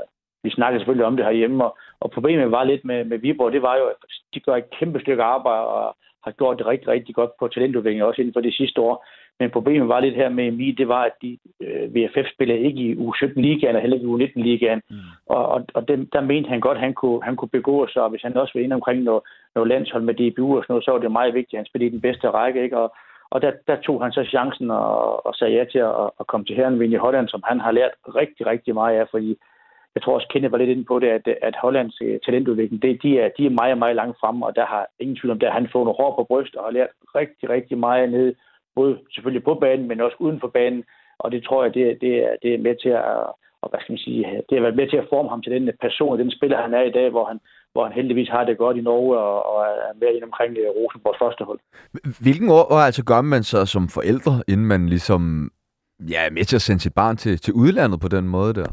[0.45, 3.63] vi snakkede selvfølgelig om det herhjemme, og, og problemet var lidt med, med Viborg, det
[3.63, 3.97] var jo, at
[4.35, 8.05] de gør et kæmpe stykke arbejde, og har gjort det rigtig, rigtig godt på talentudvikling,
[8.05, 9.07] også inden for de sidste år.
[9.41, 12.81] Men problemet var lidt her med Emil, det var, at de øh, VFF spillede ikke
[12.81, 14.83] i U17-ligaen, eller heller ikke i U19-ligaen.
[14.91, 14.97] Mm.
[15.27, 18.03] Og, og, og den, der mente han godt, at han kunne, han kunne begå sig,
[18.03, 19.23] og hvis han også var inde omkring noget,
[19.55, 21.89] noget landshold med DBU og sådan noget, så var det meget vigtigt, at han spillede
[21.89, 22.63] i den bedste række.
[22.63, 22.79] Ikke?
[22.79, 22.95] Og,
[23.31, 26.47] og der, der tog han så chancen og, og sagde ja til at, at komme
[26.47, 29.37] til herren i Holland, som han har lært rigtig, rigtig meget af, fordi
[29.95, 33.03] jeg tror også, Kenneth var lidt inde på det, at, at Hollands uh, talentudvikling, det,
[33.03, 35.53] de, er, de er meget, meget langt fremme, og der har ingen tvivl om det.
[35.53, 38.35] Han får nogle hår på bryst og har lært rigtig, rigtig meget ned,
[38.77, 40.85] både selvfølgelig på banen, men også uden for banen.
[41.19, 43.05] Og det tror jeg, det, det, er, det er med til at,
[43.63, 45.71] og hvad skal man sige, det har været med til at forme ham til den
[45.81, 47.39] person den spiller, han er i dag, hvor han,
[47.73, 51.19] hvor han heldigvis har det godt i Norge og, og er med ind omkring Rosenborgs
[51.19, 51.61] første hold.
[52.21, 55.51] Hvilken år altså gør man så som forældre, inden man ligesom
[56.13, 58.71] ja, er med til at sende sit barn til, til udlandet på den måde der.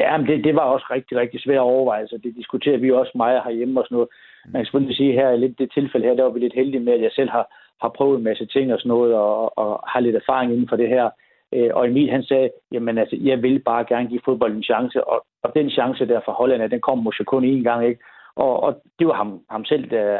[0.00, 2.18] Ja, men det, det var også rigtig, rigtig svært overvejelse.
[2.24, 4.08] Det diskuterer vi også meget herhjemme og sådan noget.
[4.46, 6.84] Man kan selvfølgelig sige her, i lidt det tilfælde her, der var vi lidt heldige
[6.86, 7.44] med, at jeg selv har,
[7.84, 10.76] har prøvet en masse ting og sådan noget, og, og har lidt erfaring inden for
[10.76, 11.06] det her.
[11.54, 15.04] Øh, og Emil han sagde, jamen altså, jeg vil bare gerne give fodbold en chance,
[15.04, 18.00] og, og den chance der fra Holland, den kom måske kun én gang, ikke?
[18.36, 20.18] Og, og det var ham, ham selv, der,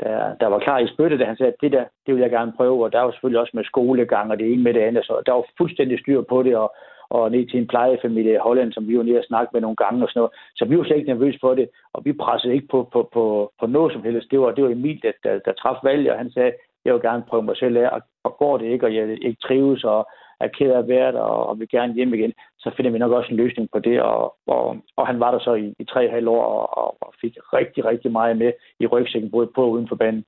[0.00, 2.30] der, der var klar i spyttet, da han sagde, at det der, det vil jeg
[2.30, 5.04] gerne prøve, og der var selvfølgelig også med skolegang og det ene med det andet,
[5.04, 6.74] så der var fuldstændig styr på det, og,
[7.10, 9.76] og ned til en plejefamilie i Holland, som vi var nede og snakke med nogle
[9.76, 10.32] gange og sådan noget.
[10.56, 13.52] Så vi var slet ikke nervøse for det, og vi pressede ikke på, på, på,
[13.60, 14.30] på noget som helst.
[14.30, 16.52] Det var, det var Emil, der, der, der traf valg, og han sagde,
[16.84, 19.40] jeg vil gerne prøve mig selv af, og, og går det ikke, og jeg ikke
[19.46, 20.08] trives, og
[20.40, 23.30] er ked af at og, og vil gerne hjem igen, så finder vi nok også
[23.30, 24.02] en løsning på det.
[24.02, 27.36] Og, og, og han var der så i, i tre halv år, og, og fik
[27.52, 30.24] rigtig, rigtig meget med i rygsækken, både på og uden for banen.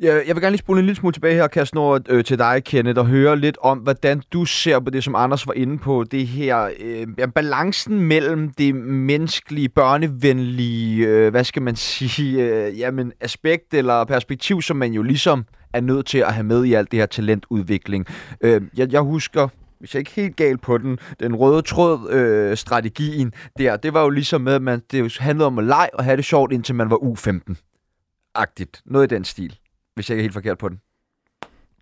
[0.00, 2.38] Jeg, jeg vil gerne lige spole en lille smule tilbage her, Karsten, over øh, til
[2.38, 5.78] dig, Kenneth, og høre lidt om, hvordan du ser på det, som Anders var inde
[5.78, 12.44] på, det her øh, ja, balancen mellem det menneskelige, børnevenlige, øh, hvad skal man sige,
[12.44, 16.64] øh, jamen, aspekt eller perspektiv, som man jo ligesom er nødt til at have med
[16.64, 18.06] i alt det her talentudvikling.
[18.40, 19.48] Øh, jeg, jeg husker,
[19.80, 24.02] hvis jeg ikke helt galt på den, den røde tråd øh, strategien der, det var
[24.02, 26.74] jo ligesom med, at man, det handlede om at lege og have det sjovt, indtil
[26.74, 28.82] man var U15-agtigt.
[28.86, 29.58] Noget i den stil
[29.98, 30.80] hvis jeg ikke er helt forkert på den.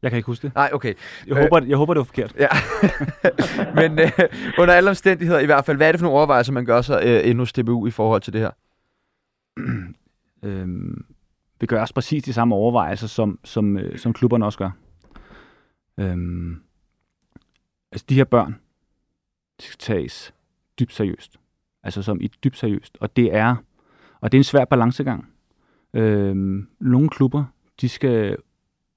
[0.02, 0.54] Jeg kan ikke huske det.
[0.54, 0.94] Nej, okay.
[1.26, 2.34] Jeg, øh, håber, jeg håber, det var forkert.
[2.38, 2.48] Ja.
[3.80, 4.10] Men øh,
[4.58, 7.02] under alle omstændigheder, i hvert fald, hvad er det for nogle overvejelser, man gør sig
[7.04, 8.50] øh, endnu DBU i forhold til det her?
[10.48, 11.04] øhm,
[11.60, 14.70] vi gør også præcis de samme overvejelser, som, som, øh, som klubberne også gør.
[16.00, 16.62] Øhm,
[17.92, 18.56] altså, de her børn,
[19.60, 20.34] de skal tages
[20.78, 21.36] dybt seriøst.
[21.82, 22.98] Altså som i dybt seriøst.
[23.00, 23.56] Og det er,
[24.20, 25.28] og det er en svær balancegang.
[25.94, 27.44] Øhm, nogle klubber,
[27.80, 28.36] de skal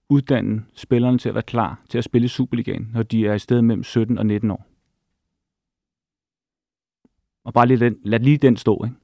[0.09, 3.39] uddanne spillerne til at være klar til at spille i Superligaen, når de er i
[3.39, 4.65] stedet mellem 17 og 19 år.
[7.45, 8.95] Og bare lige den, lad lige den stå, ikke?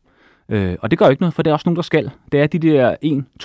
[0.50, 2.12] Øh, og det gør ikke noget, for det er også nogen, der skal.
[2.32, 2.96] Det er de der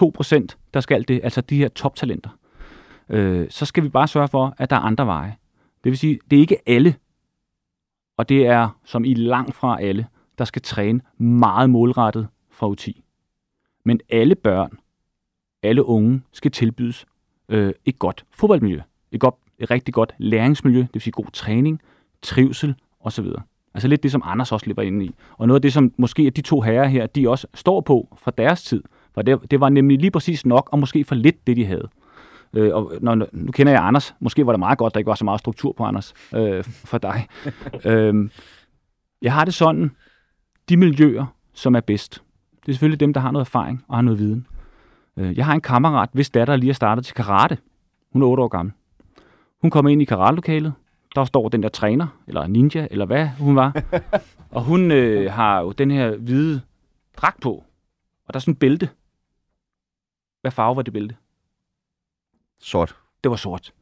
[0.02, 2.30] 1-2 procent, der skal det, altså de her toptalenter.
[3.08, 5.36] Øh, så skal vi bare sørge for, at der er andre veje.
[5.84, 6.94] Det vil sige, det er ikke alle,
[8.16, 10.06] og det er som i langt fra alle,
[10.38, 13.00] der skal træne meget målrettet fra U10.
[13.84, 14.78] Men alle børn
[15.62, 17.06] alle unge skal tilbydes
[17.48, 18.80] øh, et godt fodboldmiljø.
[19.12, 21.80] Et, godt, et rigtig godt læringsmiljø, det vil sige god træning,
[22.22, 23.26] trivsel osv.
[23.74, 25.14] Altså lidt det, som Anders også lever inde i.
[25.38, 28.30] Og noget af det, som måske de to herrer her, de også står på fra
[28.38, 28.82] deres tid.
[29.14, 31.88] For det, det var nemlig lige præcis nok, og måske for lidt det, de havde.
[32.52, 34.14] Øh, og når, nu kender jeg Anders.
[34.20, 36.98] Måske var det meget godt, der ikke var så meget struktur på Anders øh, for
[36.98, 37.26] dig.
[37.90, 38.28] øh,
[39.22, 39.90] jeg har det sådan,
[40.68, 42.22] de miljøer, som er bedst,
[42.60, 44.46] det er selvfølgelig dem, der har noget erfaring og har noget viden.
[45.16, 47.58] Øh, jeg har en kammerat, hvis datter lige er startet til karate.
[48.12, 48.74] Hun er 8 år gammel.
[49.60, 50.72] Hun kommer ind i karate-lokalet.
[51.14, 53.82] Der står den der træner, eller ninja, eller hvad hun var.
[54.56, 56.60] og hun øh, har jo den her hvide
[57.16, 57.64] dragt på.
[58.26, 58.88] Og der er sådan en bælte.
[60.40, 61.16] Hvad farve var det bælte?
[62.60, 62.96] Sort.
[63.24, 63.72] Det var sort.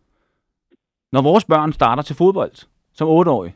[1.12, 2.53] Når vores børn starter til fodbold
[2.93, 3.55] som 8-årige,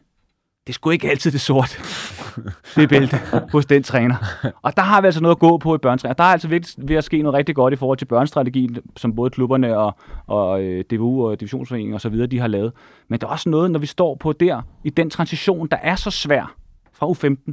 [0.66, 1.78] det skulle ikke altid det sort.
[2.76, 3.16] det bælte
[3.52, 4.16] hos den træner.
[4.62, 6.14] Og der har vi altså noget at gå på i børnetræner.
[6.14, 9.14] Der er altså virkelig ved at ske noget rigtig godt i forhold til børnestrategien, som
[9.14, 9.96] både klubberne og,
[10.26, 12.26] og øh, DBU og Divisionsforeningen osv.
[12.26, 12.72] de har lavet.
[13.08, 15.96] Men der er også noget, når vi står på der, i den transition, der er
[15.96, 16.54] så svær
[16.92, 17.52] fra U15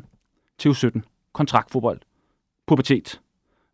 [0.58, 1.02] til U17.
[1.34, 2.00] Kontraktfodbold,
[2.68, 3.22] pubertet,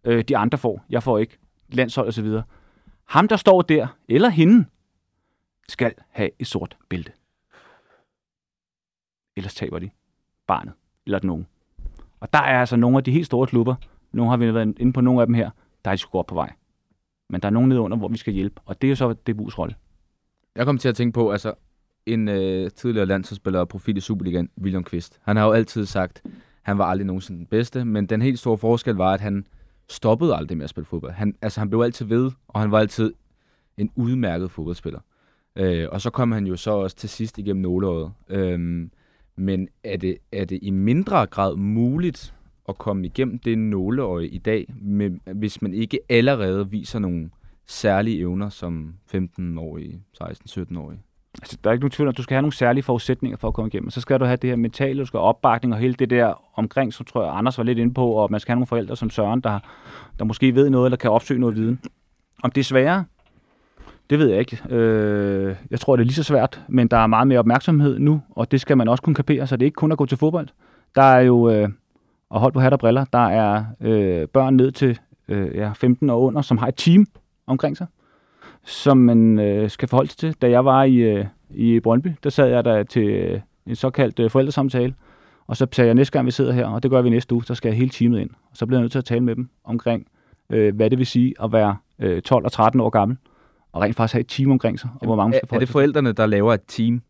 [0.05, 1.37] øh, de andre får, jeg får ikke,
[1.69, 2.31] landshold osv.
[3.07, 4.65] Ham, der står der, eller hende,
[5.67, 7.11] skal have et sort bælte.
[9.35, 9.89] Ellers taber de
[10.47, 10.73] barnet
[11.05, 11.45] eller den unge.
[12.19, 13.75] Og der er altså nogle af de helt store klubber,
[14.11, 15.49] nu har vi været inde på nogle af dem her,
[15.85, 16.53] der er de sgu godt på vej.
[17.29, 19.57] Men der er nogen nedunder, hvor vi skal hjælpe, og det er jo så DBU's
[19.57, 19.75] rolle.
[20.55, 21.53] Jeg kom til at tænke på, altså
[22.05, 25.19] en øh, tidligere landsholdsspiller og profil i Superligaen, William Kvist.
[25.23, 26.23] Han har jo altid sagt,
[26.61, 29.45] han var aldrig nogensinde den bedste, men den helt store forskel var, at han
[29.89, 31.11] stoppede aldrig med at spille fodbold.
[31.11, 33.13] Han, altså, han blev altid ved, og han var altid
[33.77, 34.99] en udmærket fodboldspiller.
[35.55, 38.13] Øh, og så kom han jo så også til sidst igennem nåleåret.
[38.29, 38.87] Øh,
[39.37, 42.33] men er det, er det i mindre grad muligt
[42.69, 47.29] at komme igennem det nåleøje i dag, med, hvis man ikke allerede viser nogle
[47.67, 50.99] særlige evner som 15-årige, 16-17-årige?
[51.41, 53.53] Altså, der er ikke nogen tvivl, at du skal have nogle særlige forudsætninger for at
[53.53, 53.89] komme igennem.
[53.89, 56.33] Så skal du have det her mentale, du skal have opbakning og hele det der
[56.55, 58.95] omkring, som tror jeg, Anders var lidt inde på, og man skal have nogle forældre
[58.95, 59.59] som Søren, der,
[60.19, 61.79] der måske ved noget, eller kan opsøge noget viden.
[62.43, 63.05] Om det er sværere,
[64.09, 64.61] det ved jeg ikke.
[64.69, 68.21] Øh, jeg tror, det er lige så svært, men der er meget mere opmærksomhed nu,
[68.29, 70.17] og det skal man også kunne kapere, så det er ikke kun at gå til
[70.17, 70.47] fodbold.
[70.95, 71.69] Der er jo, øh,
[72.29, 76.09] og hold på hat og briller, der er øh, børn ned til øh, ja, 15
[76.09, 77.05] og under, som har et team
[77.47, 77.87] omkring sig.
[78.63, 80.35] som man øh, skal forholde sig til.
[80.41, 84.19] Da jeg var i, øh, i Brøndby, der sad jeg der til øh, en såkaldt
[84.19, 84.93] øh, forældresamtale,
[85.47, 87.43] og så sagde jeg, næste gang vi sidder her, og det gør vi næste uge,
[87.43, 88.29] så skal jeg hele teamet ind.
[88.51, 90.07] Og så bliver jeg nødt til at tale med dem omkring,
[90.49, 93.17] øh, hvad det vil sige at være øh, 12 og 13 år gammel,
[93.75, 96.11] og rent faktisk have et team omkring sig, og hvor mange er, er det forældrene,
[96.11, 97.01] der laver et team?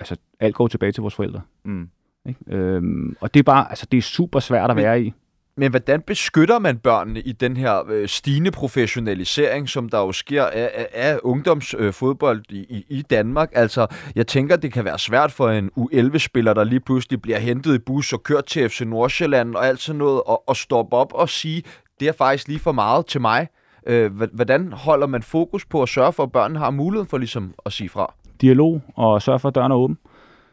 [0.00, 1.40] Altså, alt går tilbage til vores forældre.
[1.64, 1.88] Mm.
[2.28, 2.40] Ikke?
[2.48, 5.12] Øhm, og det er bare, altså det er super svært at Men- være i.
[5.56, 10.44] Men hvordan beskytter man børnene i den her øh, stigende professionalisering, som der jo sker
[10.44, 13.50] af, af, af ungdomsfodbold i, i, i Danmark?
[13.52, 17.74] Altså, jeg tænker, det kan være svært for en U11-spiller, der lige pludselig bliver hentet
[17.74, 21.12] i bus og kørt til FC Nordsjælland og alt sådan noget, og, og stoppe op
[21.14, 21.62] og sige,
[22.00, 23.48] det er faktisk lige for meget til mig.
[23.86, 27.54] Øh, hvordan holder man fokus på at sørge for, at børnene har muligheden for ligesom
[27.66, 28.14] at sige fra?
[28.40, 29.98] Dialog og sørge for, at døren er åben.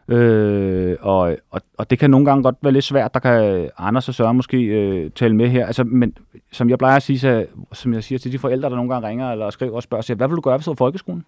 [0.07, 3.13] Øh, og, og, og det kan nogle gange godt være lidt svært.
[3.13, 5.65] Der kan Anders og Søren måske øh, tale med her.
[5.65, 6.17] Altså, men
[6.51, 9.07] som jeg plejer at sige, så, som jeg siger til de forældre, der nogle gange
[9.07, 11.25] ringer eller skriver og spørger, siger, hvad vil du gøre, hvis du er folkeskolen?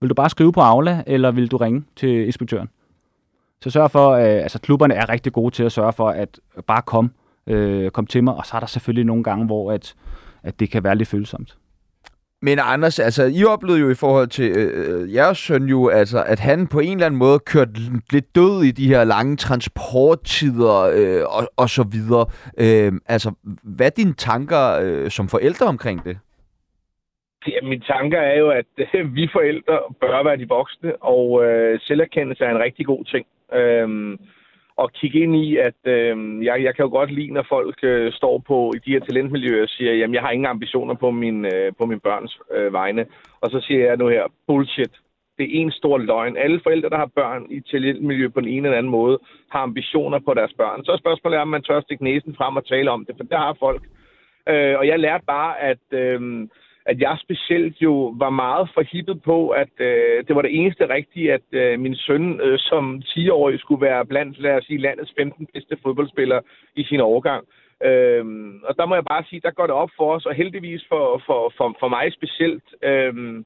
[0.00, 2.68] Vil du bare skrive på Aula, eller vil du ringe til inspektøren?
[3.62, 6.82] Så sørg for, øh, altså klubberne er rigtig gode til at sørge for, at bare
[6.82, 7.10] kom,
[7.46, 9.94] øh, kom til mig, og så er der selvfølgelig nogle gange, hvor at,
[10.46, 11.56] at det kan være lidt følsomt.
[12.42, 16.40] Men Anders, altså, I oplevede jo i forhold til øh, jeres søn jo, altså, at
[16.40, 17.72] han på en eller anden måde kørte
[18.12, 22.26] lidt død i de her lange transporttider øh, og, og så videre.
[22.64, 23.30] Øh, altså,
[23.76, 26.18] hvad er dine tanker øh, som forældre omkring det?
[27.48, 31.80] Ja, mine tanker er jo, at øh, vi forældre bør være de voksne, og øh,
[31.80, 33.26] selverkendelse er en rigtig god ting.
[33.52, 34.18] Øhm,
[34.76, 38.12] og kigge ind i, at øh, jeg, jeg kan jo godt lide, når folk øh,
[38.12, 41.44] står på i de her talentmiljøer og siger, jamen jeg har ingen ambitioner på min,
[41.44, 43.06] øh, på min børns øh, vegne.
[43.40, 44.94] Og så siger jeg nu her, bullshit.
[45.38, 46.36] Det er en stor løgn.
[46.36, 49.18] Alle forældre, der har børn i talentmiljø på den ene eller anden måde,
[49.50, 50.84] har ambitioner på deres børn.
[50.84, 53.38] Så er spørgsmålet, om man tør stikke næsen frem og tale om det, for der
[53.38, 53.82] har folk.
[54.48, 55.84] Øh, og jeg lærte bare, at...
[55.92, 56.48] Øh,
[56.90, 61.32] at jeg specielt jo var meget forhippet på, at øh, det var det eneste rigtige,
[61.32, 65.46] at øh, min søn øh, som 10-årig skulle være blandt, lad os sige, landets 15
[65.54, 66.42] bedste fodboldspillere
[66.76, 67.46] i sin årgang.
[67.84, 70.82] Øhm, og der må jeg bare sige, der går det op for os, og heldigvis
[70.88, 73.44] for, for, for, for mig specielt, øhm,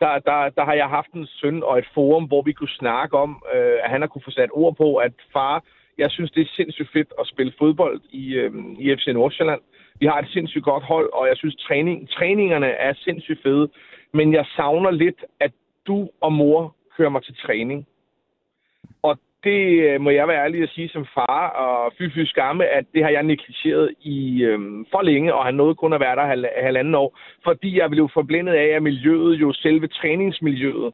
[0.00, 3.18] der, der, der har jeg haft en søn og et forum, hvor vi kunne snakke
[3.18, 5.64] om, øh, at han har kunne få sat ord på, at far,
[5.98, 9.60] jeg synes, det er sindssygt fedt at spille fodbold i, øh, i FC Nordsjælland.
[10.00, 13.68] Vi har et sindssygt godt hold, og jeg synes, træning, træningerne er sindssygt fede.
[14.12, 15.52] Men jeg savner lidt, at
[15.86, 17.86] du og mor kører mig til træning.
[19.02, 22.66] Og det øh, må jeg være ærlig at sige som far og fy fy skamme,
[22.66, 26.16] at det har jeg negligeret i øhm, for længe, og han nåede kun at være
[26.16, 30.92] der halv, halvanden år, fordi jeg blev forblændet af, at miljøet, jo selve træningsmiljøet,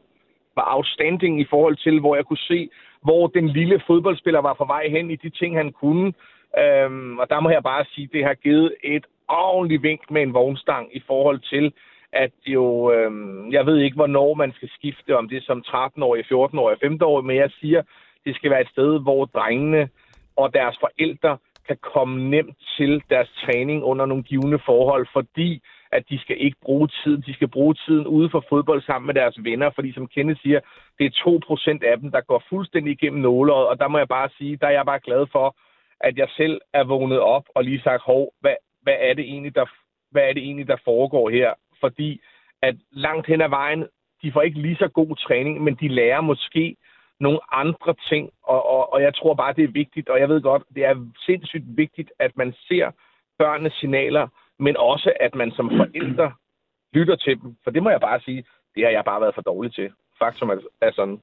[0.56, 2.70] var outstanding i forhold til, hvor jeg kunne se,
[3.02, 6.12] hvor den lille fodboldspiller var på vej hen i de ting, han kunne.
[6.58, 10.22] Øhm, og der må jeg bare sige, at det har givet et ordentligt vink med
[10.22, 11.72] en vognstang i forhold til,
[12.12, 16.24] at jo, øhm, jeg ved ikke, hvornår man skal skifte, om det er som 13-årig,
[16.24, 17.82] 14-årig, 15-årig, men jeg siger,
[18.24, 19.88] det skal være et sted, hvor drengene
[20.36, 26.02] og deres forældre kan komme nemt til deres træning under nogle givende forhold, fordi at
[26.10, 29.36] de skal ikke bruge tiden, de skal bruge tiden ude for fodbold sammen med deres
[29.38, 30.60] venner, fordi som Kenneth siger,
[30.98, 34.28] det er 2% af dem, der går fuldstændig igennem nåleret, og der må jeg bare
[34.38, 35.56] sige, der er jeg bare glad for,
[36.00, 39.54] at jeg selv er vågnet op og lige sagt, hov, hvad, hvad, er det egentlig,
[39.54, 39.66] der,
[40.10, 41.54] hvad er det egentlig, der foregår her?
[41.80, 42.20] Fordi
[42.62, 43.86] at langt hen ad vejen,
[44.22, 46.76] de får ikke lige så god træning, men de lærer måske
[47.20, 50.40] nogle andre ting, og, og, og jeg tror bare, det er vigtigt, og jeg ved
[50.40, 52.90] godt, det er sindssygt vigtigt, at man ser
[53.38, 56.32] børnenes signaler, men også, at man som forældre
[56.96, 57.56] lytter til dem.
[57.64, 59.92] For det må jeg bare sige, det har jeg bare været for dårlig til.
[60.18, 61.20] Faktum er, er sådan.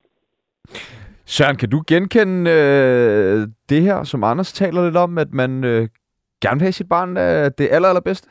[1.26, 5.88] Søren, kan du genkende øh, det her, som Anders taler lidt om, at man øh,
[6.44, 8.30] gerne vil have sit barn øh, det aller, allerbedste?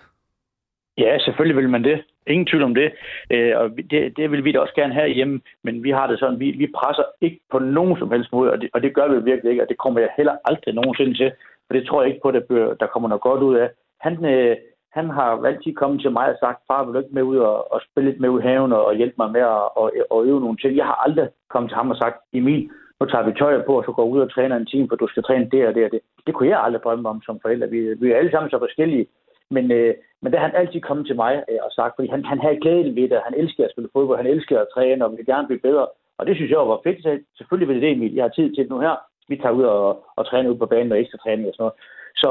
[0.99, 2.05] Ja, selvfølgelig vil man det.
[2.27, 2.93] Ingen tvivl om det.
[3.31, 6.19] Øh, og det, det vil vi da også gerne have hjemme, men vi har det
[6.19, 9.09] sådan, vi, vi presser ikke på nogen som helst måde, og det, og det gør
[9.09, 11.33] vi virkelig ikke, og det kommer jeg heller aldrig nogensinde til,
[11.67, 13.71] for det tror jeg ikke på, der, bør- der kommer noget godt ud af.
[14.01, 14.57] Han, øh,
[14.93, 17.73] han har altid kommet til mig og sagt, far, vil du ikke med ud og,
[17.73, 20.27] og spille lidt med ud i haven og, og hjælpe mig med at og, og
[20.27, 20.77] øve nogle ting.
[20.77, 22.71] Jeg har aldrig kommet til ham og sagt, Emil,
[23.05, 25.07] nu tager vi tøjet på, og så går ud og træner en time, for du
[25.09, 26.01] skal træne det og det og det.
[26.27, 27.67] Det kunne jeg aldrig drømme om som forælder.
[27.67, 29.07] Vi, vi er alle sammen så forskellige.
[29.51, 32.25] Men, øh, men der har han altid kommet til mig øh, og sagt, fordi han,
[32.25, 35.11] han havde glæden ved det, han elsker at spille fodbold, han elsker at træne og
[35.11, 35.87] vil gerne blive bedre.
[36.19, 37.03] Og det synes jeg var fedt.
[37.03, 38.15] Så selvfølgelig vil det det, Emil.
[38.15, 38.95] Jeg har tid til det nu her.
[39.29, 41.77] Vi tager ud og, og træner ud på banen og ekstra træning og sådan noget.
[42.23, 42.29] Så,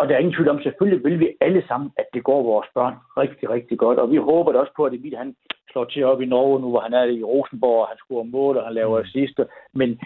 [0.00, 2.68] og der er ingen tvivl om, selvfølgelig vil vi alle sammen, at det går vores
[2.74, 3.98] børn rigtig, rigtig godt.
[3.98, 5.34] Og vi håber da også på, at Emil han
[5.78, 8.56] slår til op i Norge nu, hvor han er i Rosenborg, og han scorer mål,
[8.56, 9.40] og han laver assist.
[9.72, 10.00] Men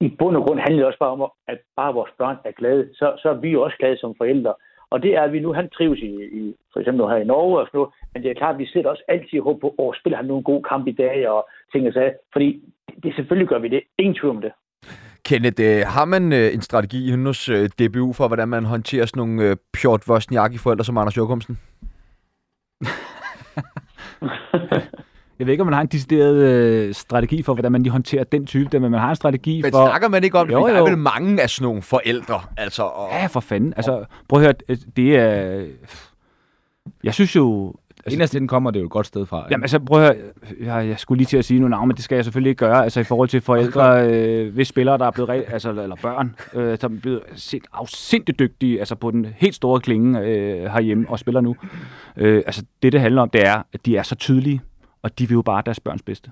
[0.00, 2.88] i bund og grund handler det også bare om, at bare vores børn er glade.
[2.94, 4.54] Så, så er vi jo også glade som forældre.
[4.90, 7.60] Og det er, at vi nu, han trives i, i for eksempel her i Norge
[7.60, 9.98] og sådan noget, men det er klart, at vi sætter også altid håb på, at
[10.00, 12.48] spiller han nu en god kamp i dag og ting og sager, fordi
[13.02, 13.82] det, selvfølgelig gør vi det.
[13.98, 14.52] Ingen tvivl om det.
[15.28, 19.06] Kenneth, øh, har man øh, en strategi i hendes øh, DBU for, hvordan man håndterer
[19.06, 21.54] sådan nogle øh, Pjort Vosniak-forældre som Anders Jokumsen?
[25.42, 28.24] Jeg ved ikke, om man har en decideret øh, strategi for, hvordan man lige håndterer
[28.24, 29.86] den type, der, men man har en strategi Men for...
[29.88, 30.52] snakker man ikke om det?
[30.54, 32.40] Jo, Jo, Der er vel mange af sådan nogle forældre.
[32.56, 33.08] Altså, og...
[33.12, 33.72] Ja, for fanden.
[33.76, 35.64] Altså, prøv at høre, øh, det er...
[37.04, 37.74] Jeg synes jo...
[38.04, 39.38] Altså, Inderst inden kommer det jo et godt sted fra.
[39.38, 39.48] ikke?
[39.50, 40.16] Jamen altså, prøv at
[40.60, 42.50] høre, jeg, jeg skulle lige til at sige nogle navne, men det skal jeg selvfølgelig
[42.50, 42.84] ikke gøre.
[42.84, 46.34] Altså i forhold til forældre, øh, hvis spillere, der er blevet, re- altså, eller børn,
[46.54, 51.06] øh, som er blevet sind, afsindigt dygtige, altså på den helt store klinge øh, herhjemme
[51.08, 51.56] og spiller nu.
[52.16, 54.60] Øh, altså det, det handler om, det er, at de er så tydelige,
[55.02, 56.30] og de vil jo bare deres børns bedste.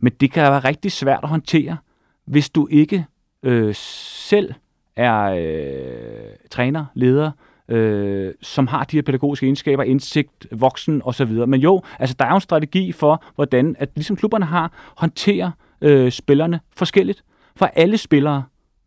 [0.00, 1.76] Men det kan være rigtig svært at håndtere,
[2.24, 3.06] hvis du ikke
[3.42, 4.54] øh, selv
[4.96, 7.30] er øh, træner, leder,
[7.68, 11.32] øh, som har de her pædagogiske egenskaber, indsigt, voksen osv.
[11.46, 15.50] Men jo, altså der er jo en strategi for, hvordan, at ligesom klubberne har, håndterer
[15.80, 17.24] øh, spillerne forskelligt.
[17.56, 18.44] For alle spillere,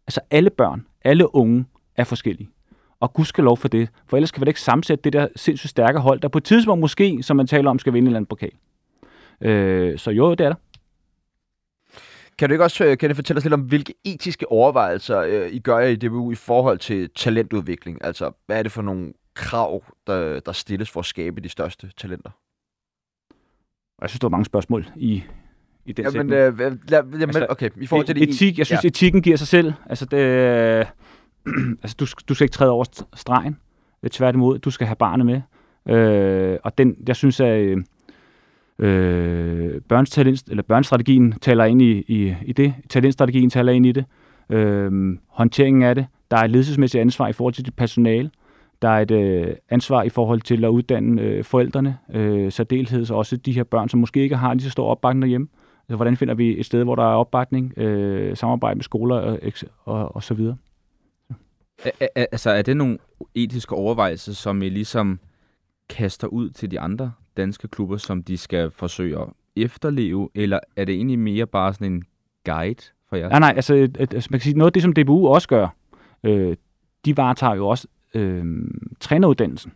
[0.08, 1.66] altså alle børn, alle unge
[1.96, 2.50] er forskellige.
[3.00, 5.28] Og gud skal lov for det, for ellers kan vi da ikke sammensætte det der
[5.36, 8.08] sindssygt stærke hold, der på et tidspunkt måske, som man taler om, skal vinde en
[8.08, 8.52] eller anden pokal.
[9.42, 10.56] Øh, så jo, det er der.
[12.38, 15.50] Kan du ikke også øh, kan du fortælle os lidt om, hvilke etiske overvejelser øh,
[15.52, 18.06] I gør i DBU i forhold til talentudvikling?
[18.06, 21.92] Altså, hvad er det for nogle krav, der, der stilles for at skabe de største
[21.98, 22.30] talenter?
[24.02, 25.24] Jeg synes, der var mange spørgsmål i,
[25.86, 26.72] i den Jamen, sætning.
[26.72, 28.30] øh, lad, jamen Altså, okay, i forhold til det...
[28.30, 28.88] Etik, jeg synes, ja.
[28.88, 29.74] etikken giver sig selv.
[29.86, 30.18] Altså, det,
[31.84, 33.58] altså du, du skal ikke træde over st- stregen.
[34.12, 35.42] Tværtimod, du skal have barnet med.
[35.96, 37.78] Øh, og den, jeg synes, at
[38.84, 42.74] øh, børns talent, eller børnstrategien taler ind i, i, i det.
[42.90, 44.06] Talentstrategien taler ind i det.
[44.50, 46.06] Øh, håndteringen af det.
[46.32, 48.32] Der er et ledelsesmæssigt ansvar i forhold til dit personale.
[48.82, 53.38] Der er et øh, ansvar i forhold til at uddanne øh, forældrene, øh, særdeleshed også
[53.38, 55.48] de her børn, som måske ikke har lige så stor opbakning derhjemme.
[55.84, 59.40] Altså, hvordan finder vi et sted, hvor der er opbakning, øh, samarbejde med skoler og,
[59.86, 60.56] og, og så videre.
[62.02, 62.98] Er, altså, er det nogle
[63.36, 65.20] etiske overvejelser, som I ligesom
[65.90, 70.86] kaster ud til de andre danske klubber, som de skal forsøge at efterleve, eller er
[70.86, 72.04] det egentlig mere bare sådan en
[72.46, 73.30] guide for jer?
[73.30, 75.48] Nej, nej, altså, et, et, altså man kan sige, noget af det, som DBU også
[75.48, 75.68] gør,
[76.24, 76.58] øh,
[77.06, 78.46] de varetager jo også øh,
[79.00, 79.74] træneruddannelsen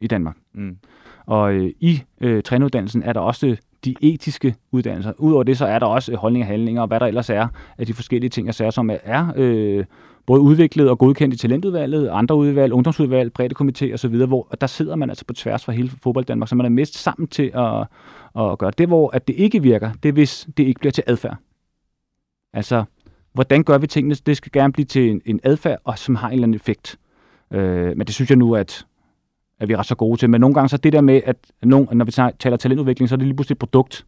[0.00, 0.36] i Danmark.
[0.52, 0.78] Mm.
[1.26, 5.12] Og øh, i øh, træneruddannelsen er der også de etiske uddannelser.
[5.18, 7.86] Udover det, så er der også øh, holdninger handlinger, og hvad der ellers er af
[7.86, 9.84] de forskellige ting og sager, som er, øh,
[10.26, 15.10] både udviklet og godkendt i talentudvalget, andre udvalg, ungdomsudvalg, breddekomité osv., hvor der sidder man
[15.10, 17.86] altså på tværs fra hele fodbold Danmark, så man er mest sammen til at,
[18.42, 21.04] at gøre det, hvor at det ikke virker, det er, hvis det ikke bliver til
[21.06, 21.36] adfærd.
[22.52, 22.84] Altså,
[23.32, 24.14] hvordan gør vi tingene?
[24.14, 26.98] Det skal gerne blive til en, en adfærd, og som har en eller anden effekt.
[27.52, 28.86] Øh, men det synes jeg nu, at,
[29.62, 30.30] at vi er ret så gode til.
[30.30, 33.16] Men nogle gange så det der med, at nogen, når vi taler talentudvikling, så er
[33.16, 34.06] det lige pludselig et produkt.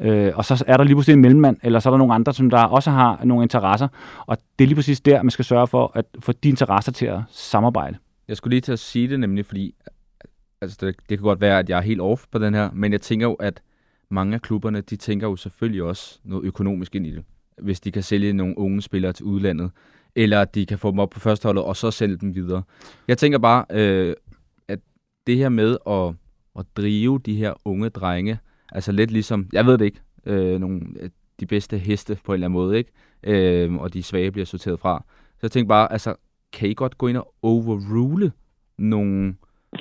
[0.00, 2.34] Øh, og så er der lige pludselig en mellemmand, eller så er der nogle andre,
[2.34, 3.88] som der også har nogle interesser.
[4.26, 7.06] Og det er lige præcis der, man skal sørge for at få de interesser til
[7.06, 7.96] at samarbejde.
[8.28, 9.74] Jeg skulle lige til at sige det nemlig, fordi
[10.60, 12.92] altså det, det kan godt være, at jeg er helt off på den her, men
[12.92, 13.62] jeg tænker jo, at
[14.10, 17.24] mange af klubberne, de tænker jo selvfølgelig også noget økonomisk ind i det.
[17.62, 19.70] Hvis de kan sælge nogle unge spillere til udlandet,
[20.14, 22.62] eller de kan få dem op på førsteholdet, og så sælge dem videre.
[23.08, 24.14] Jeg tænker bare, øh,
[25.26, 26.14] det her med at,
[26.58, 28.38] at drive de her unge drenge,
[28.72, 32.34] altså lidt ligesom, jeg ved det ikke, øh, nogle, øh, de bedste heste på en
[32.34, 32.90] eller anden måde, ikke?
[33.22, 35.04] Øh, og de svage bliver sorteret fra.
[35.30, 36.14] Så jeg tænker bare, altså,
[36.52, 38.32] kan I godt gå ind og overrule
[38.78, 39.34] nogle,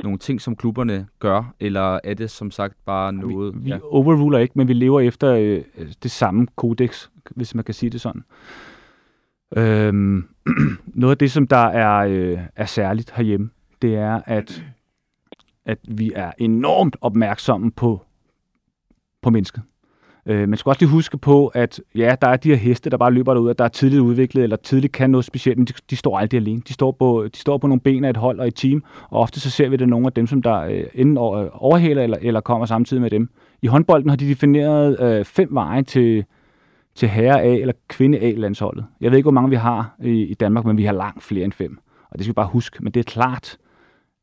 [0.03, 3.55] nogle ting, som klubberne gør, eller er det som sagt bare noget...
[3.55, 3.79] Vi, vi ja.
[3.83, 5.63] overruler ikke, men vi lever efter øh,
[6.03, 8.23] det samme kodex, hvis man kan sige det sådan.
[9.57, 10.27] Øhm,
[11.01, 13.49] noget af det, som der er, øh, er særligt herhjemme,
[13.81, 14.63] det er, at,
[15.71, 18.01] at vi er enormt opmærksomme på,
[19.21, 19.61] på mennesket.
[20.25, 22.97] Øh, man skal også lige huske på, at ja, der er de her heste, der
[22.97, 25.73] bare løber derud, at der er tidligt udviklet, eller tidligt kan noget specielt, men de,
[25.89, 26.61] de står aldrig alene.
[26.67, 29.21] De står, på, de står på nogle ben af et hold og et team, og
[29.21, 32.41] ofte så ser vi det nogle af dem, som der øh, enten overhaler eller, eller
[32.41, 33.29] kommer samtidig med dem.
[33.61, 36.25] I håndbolden har de defineret øh, fem veje til,
[36.95, 38.85] til herre A eller kvinde A landsholdet.
[39.01, 41.45] Jeg ved ikke, hvor mange vi har i, i Danmark, men vi har langt flere
[41.45, 41.77] end fem.
[42.09, 42.83] Og det skal vi bare huske.
[42.83, 43.57] Men det er klart,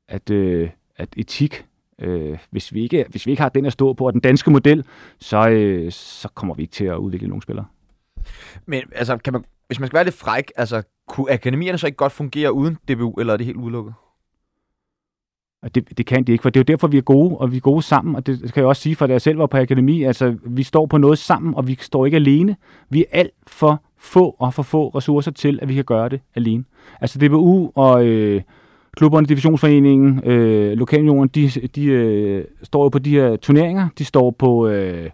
[0.09, 0.69] at, øh,
[0.99, 1.65] at etik
[2.01, 4.51] Øh, hvis, vi ikke, hvis vi ikke har den at stå på, og den danske
[4.51, 4.85] model,
[5.21, 7.67] så, øh, så kommer vi ikke til at udvikle nogle spillere.
[8.67, 11.97] Men altså, kan man, hvis man skal være lidt fræk, altså, kunne akademierne så ikke
[11.97, 13.95] godt fungere uden DBU, eller er det helt udelukket?
[15.75, 17.57] Det, det kan de ikke, for det er jo derfor, vi er gode, og vi
[17.57, 19.57] er gode sammen, og det kan jeg også sige, for da jeg selv var på
[19.57, 22.57] akademi, altså, vi står på noget sammen, og vi står ikke alene.
[22.91, 26.21] Vi er alt for få og for få ressourcer til, at vi kan gøre det
[26.35, 26.65] alene.
[27.01, 28.43] Altså DBU og øh,
[28.99, 34.31] klubberne, divisionsforeningen, øh, lokalunionen, de, de øh, står jo på de her turneringer, de står
[34.31, 35.11] på øh,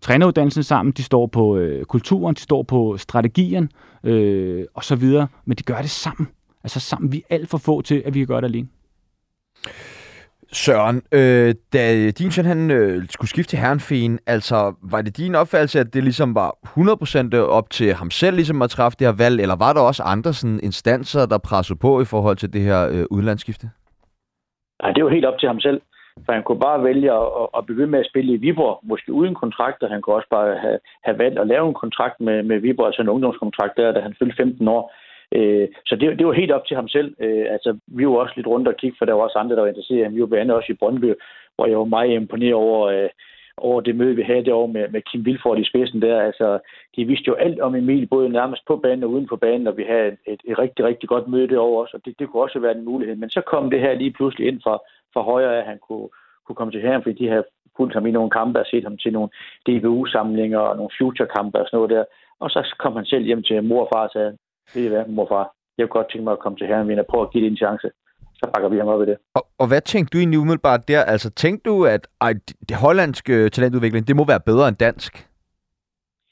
[0.00, 3.70] træneruddannelsen sammen, de står på øh, kulturen, de står på strategien
[4.04, 6.28] øh, og så videre, men de gør det sammen.
[6.64, 8.68] Altså sammen, vi er alt for få til, at vi kan gøre det alene.
[10.52, 15.34] Søren, øh, da din søn han øh, skulle skifte til Herrenfien, altså var det din
[15.34, 16.50] opfattelse, at det ligesom var
[17.32, 19.80] 100% øh, op til ham selv ligesom at træffe det her valg, eller var der
[19.80, 23.66] også andre sådan, instanser, der pressede på i forhold til det her øh, udlandsskifte?
[24.82, 25.80] Nej, det var helt op til ham selv.
[26.24, 27.26] For han kunne bare vælge at,
[27.58, 30.58] at begynde med at spille i Viborg, måske uden kontrakt, og han kunne også bare
[30.64, 34.00] have, have valgt at lave en kontrakt med, med Viborg, altså en ungdomskontrakt der, da
[34.00, 34.92] han fyldte 15 år.
[35.36, 37.14] Øh, så det, det var helt op til ham selv.
[37.20, 39.62] Øh, altså, vi var også lidt rundt og kigge, for der var også andre, der
[39.62, 40.14] var interesseret.
[40.14, 41.14] Vi var blandt andet også i Brøndby,
[41.56, 43.08] hvor jeg var meget imponeret over, øh,
[43.56, 46.20] over det møde, vi havde derovre med, med Kim Vilford i spidsen der.
[46.20, 46.58] Altså,
[46.96, 49.76] de vidste jo alt om Emil, både nærmest på banen og uden på banen, og
[49.76, 52.42] vi havde et, et, et rigtig, rigtig godt møde derovre også, og det, det kunne
[52.42, 53.16] også være en mulighed.
[53.16, 54.78] Men så kom det her lige pludselig ind fra,
[55.14, 56.08] fra højre, at han kunne,
[56.46, 57.44] kunne komme til her, fordi de havde
[57.76, 59.28] fulgt ham i nogle kampe og set ham til nogle
[59.66, 62.04] DBU-samlinger og nogle future-kampe og sådan noget der.
[62.40, 64.36] Og så kom han selv hjem til mor og far og sagde,
[64.74, 67.22] ved I hvad, morfar, jeg kunne godt tænke mig at komme til herren og prøve
[67.22, 67.90] at give det en chance.
[68.34, 69.16] Så bakker vi ham op i det.
[69.34, 71.04] Og, og hvad tænkte du egentlig umiddelbart der?
[71.04, 72.34] Altså tænkte du, at ej,
[72.68, 75.28] det hollandske talentudvikling, det må være bedre end dansk?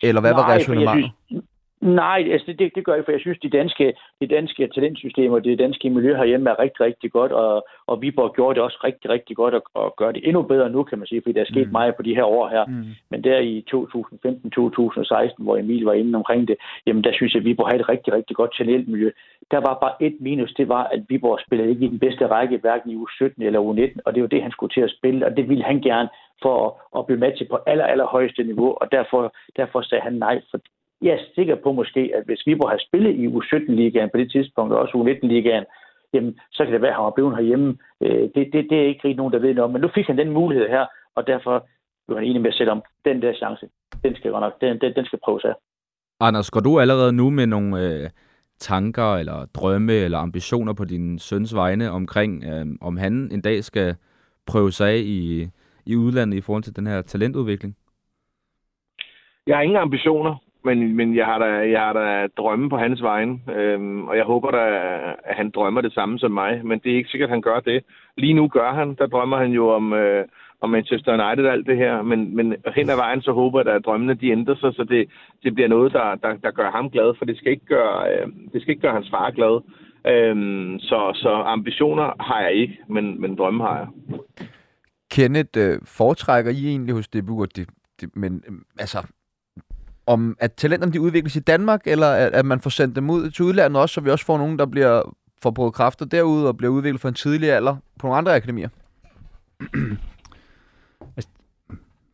[0.03, 1.11] Eller hvad Nej, var resonemanget?
[1.81, 5.39] Nej, altså det, det, det gør jeg, for jeg synes, de danske, de danske talentsystemer,
[5.39, 9.11] det danske miljø herhjemme er rigtig, rigtig godt, og, og Viborg gjorde det også rigtig,
[9.11, 11.53] rigtig godt, og, og gør det endnu bedre nu, kan man sige, fordi der er
[11.53, 11.72] sket mm.
[11.72, 12.64] meget på de her år her.
[12.66, 12.85] Mm.
[13.11, 16.57] Men der i 2015-2016, hvor Emil var inde omkring det,
[16.87, 19.11] jamen der synes jeg, at Viborg havde et rigtig, rigtig godt talentmiljø.
[19.51, 22.59] Der var bare et minus, det var, at Viborg spillede ikke i den bedste række,
[22.59, 25.37] hverken i U17 eller U19, og det var det, han skulle til at spille, og
[25.37, 26.09] det ville han gerne
[26.43, 30.12] for at, at blive til på aller, aller højeste niveau, og derfor, derfor sagde han
[30.12, 30.59] nej, for
[31.03, 34.72] jeg er sikker på måske, at hvis Viborg har spillet i U17-ligaen på det tidspunkt,
[34.72, 35.64] og også U19-ligaen,
[36.14, 37.78] jamen, så kan det være, at han var blevet herhjemme.
[38.01, 39.72] Øh, det, det, det er ikke rigtig nogen, der ved noget om.
[39.72, 40.86] Men nu fik han den mulighed her,
[41.16, 41.66] og derfor
[42.07, 43.68] blev han enig med at sætte om den der chance.
[44.05, 45.55] Den skal nok, den, den, den skal prøves af.
[46.20, 48.11] Anders, går du allerede nu med nogle øh,
[48.59, 53.64] tanker eller drømme eller ambitioner på din søns vegne omkring, øh, om han en dag
[53.64, 53.96] skal
[54.46, 55.48] prøve sig af i,
[55.86, 57.76] i udlandet i forhold til den her talentudvikling?
[59.46, 63.03] Jeg har ingen ambitioner men, men jeg har da, jeg har da drømme på hans
[63.03, 64.65] vegne, øhm, og jeg håber da,
[65.25, 67.61] at han drømmer det samme som mig, men det er ikke sikkert, at han gør
[67.61, 67.85] det.
[68.17, 70.25] Lige nu gør han, der drømmer han jo om, øh,
[70.61, 73.75] om Manchester United og alt det her, men, men hen ad vejen så håber jeg,
[73.75, 75.09] at drømmene de ændrer sig, så det,
[75.43, 78.27] det bliver noget, der, der, der gør ham glad, for det skal ikke gøre, øh,
[78.53, 79.63] det skal ikke gøre hans far glad.
[80.07, 83.89] Øhm, så, så ambitioner har jeg ikke, men, men drømme har jeg.
[85.11, 87.69] Kenneth, øh, foretrækker I egentlig hos DBU, det,
[88.01, 89.07] det, men øh, altså,
[90.07, 93.30] om at talenterne de udvikles i Danmark, eller at, at man får sendt dem ud
[93.30, 95.03] til udlandet også, så vi også får nogen, der bliver
[95.42, 98.68] får prøvet kræfter derude og bliver udviklet for en tidlig alder på nogle andre akademier?
[101.16, 101.30] altså,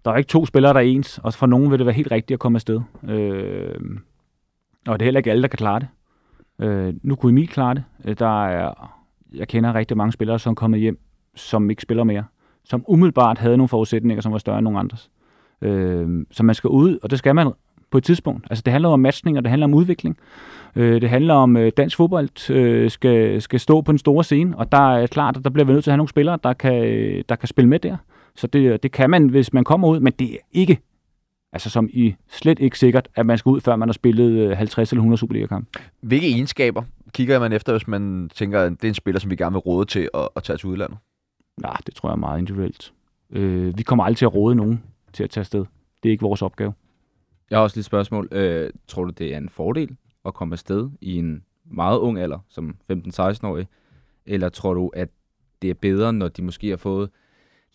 [0.04, 2.10] der er ikke to spillere, der er ens, og for nogen vil det være helt
[2.10, 2.80] rigtigt at komme afsted.
[3.08, 3.80] Øh,
[4.86, 5.88] og det er heller ikke alle, der kan klare det.
[6.58, 7.84] Øh, nu kunne Emil klare det.
[8.04, 8.92] Øh, der er,
[9.34, 10.98] jeg kender rigtig mange spillere, som er kommet hjem,
[11.34, 12.24] som ikke spiller mere.
[12.64, 15.10] Som umiddelbart havde nogle forudsætninger, som var større end nogle andres.
[15.62, 17.52] Øh, så man skal ud, og det skal man
[17.96, 18.46] på et tidspunkt.
[18.50, 20.18] Altså det handler om matchning, og det handler om udvikling.
[20.76, 24.58] Øh, det handler om, øh, dansk fodbold øh, skal, skal stå på den store scene,
[24.58, 26.52] og der er klart, at der bliver vi nødt til at have nogle spillere, der
[26.52, 26.82] kan,
[27.28, 27.96] der kan spille med der.
[28.34, 30.78] Så det, det kan man, hvis man kommer ud, men det er ikke,
[31.52, 34.92] altså som i slet ikke sikkert, at man skal ud, før man har spillet 50
[34.92, 35.80] eller 100 Superliga-kampe.
[36.00, 36.82] Hvilke egenskaber
[37.12, 39.60] kigger man efter, hvis man tænker, at det er en spiller, som vi gerne vil
[39.60, 40.98] råde til at, at tage til udlandet?
[41.60, 42.92] Nej, det tror jeg er meget individuelt.
[43.30, 44.82] Øh, vi kommer aldrig til at råde nogen
[45.12, 45.64] til at tage afsted.
[46.02, 46.72] Det er ikke vores opgave.
[47.50, 48.28] Jeg har også lige et spørgsmål.
[48.32, 52.38] Øh, tror du, det er en fordel at komme afsted i en meget ung alder,
[52.48, 53.66] som 15-16-årig?
[54.26, 55.08] Eller tror du, at
[55.62, 57.10] det er bedre, når de måske har fået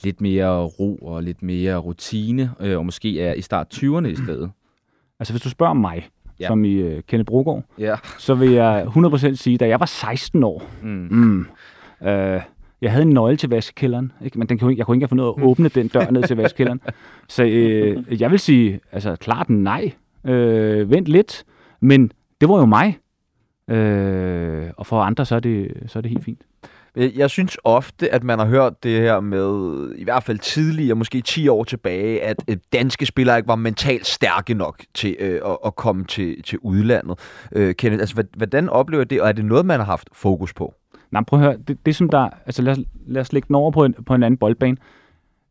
[0.04, 4.16] lidt mere ro og lidt mere rutine, øh, og måske er i start 20'erne i
[4.16, 4.52] stedet?
[5.20, 6.10] Altså, hvis du spørger mig,
[6.40, 6.48] ja.
[6.48, 7.96] som i uh, Kenneth Brogaard, ja.
[8.20, 11.08] så vil jeg 100% sige, da jeg var 16 år, mm.
[11.12, 11.46] Mm,
[12.08, 12.42] øh,
[12.82, 14.40] jeg havde en nøgle til vaskekælderen, ikke?
[14.40, 16.82] men den kunne, jeg kunne ikke have fundet at åbne den dør ned til vaskekælderen.
[17.28, 19.92] Så øh, jeg vil sige, altså klart nej.
[20.26, 21.44] Øh, vent lidt,
[21.80, 22.12] men
[22.42, 22.98] det var jo mig.
[23.68, 26.42] Øh, og for andre, så er, det, så er det helt fint.
[26.96, 31.22] Jeg synes ofte, at man har hørt det her med, i hvert fald tidligere, måske
[31.22, 32.38] 10 år tilbage, at
[32.74, 37.20] danske spillere ikke var mentalt stærke nok til øh, at, at komme til, til udlandet.
[37.52, 40.74] Øh, Kenneth, altså, hvordan oplever det, og er det noget, man har haft fokus på?
[41.12, 41.58] Nej, prøv at høre.
[41.58, 42.30] Det, det som der...
[42.46, 44.78] Altså lad os, lad os lægge den over på en, på en anden boldbane.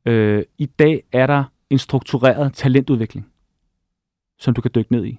[0.06, 3.26] Øh, I dag er der en struktureret talentudvikling,
[4.38, 5.18] som du kan dykke ned i.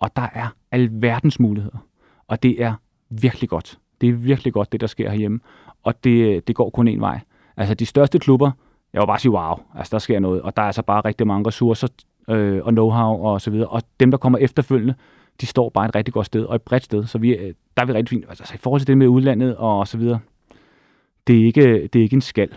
[0.00, 1.86] Og der er alverdens muligheder.
[2.28, 2.74] Og det er
[3.10, 3.78] virkelig godt.
[4.00, 5.40] Det er virkelig godt, det der sker herhjemme.
[5.82, 7.20] Og det, det går kun en vej.
[7.56, 8.50] Altså de største klubber,
[8.92, 10.42] jeg vil bare sige wow, altså der sker noget.
[10.42, 11.88] Og der er altså bare rigtig mange ressourcer
[12.28, 13.68] øh, og know-how og så videre.
[13.68, 14.94] Og dem, der kommer efterfølgende,
[15.40, 17.06] de står bare et rigtig godt sted og et bredt sted.
[17.06, 18.24] Så vi, øh, der er vi rigtig fint.
[18.28, 20.20] Altså i forhold til det med udlandet og så videre,
[21.26, 22.54] det er ikke, det er ikke en skal.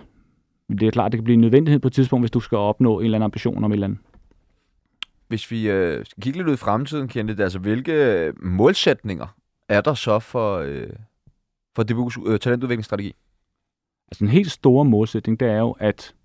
[0.70, 3.00] Det er klart, det kan blive en nødvendighed på et tidspunkt, hvis du skal opnå
[3.00, 4.00] en eller anden ambition om et eller andet.
[5.28, 9.28] Hvis vi øh, skal kigge lidt ud i fremtiden, Kenneth, altså hvilke målsætninger
[9.70, 10.90] er der så for, øh,
[11.76, 13.16] for DBU's øh, talentudviklingsstrategi?
[14.12, 16.16] Altså en helt store målsætning, det er jo, at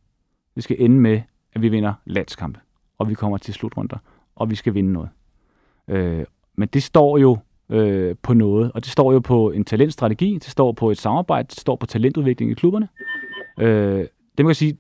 [0.54, 2.60] vi skal ende med, at vi vinder landskampe,
[2.98, 3.98] og vi kommer til slutrunder,
[4.36, 5.08] og vi skal vinde noget.
[5.88, 6.24] Øh,
[6.58, 7.38] men det står jo
[7.68, 11.48] øh, på noget, og det står jo på en talentstrategi, det står på et samarbejde,
[11.48, 12.88] det står på talentudvikling i klubberne.
[13.58, 14.00] Øh,
[14.38, 14.76] det man kan sige,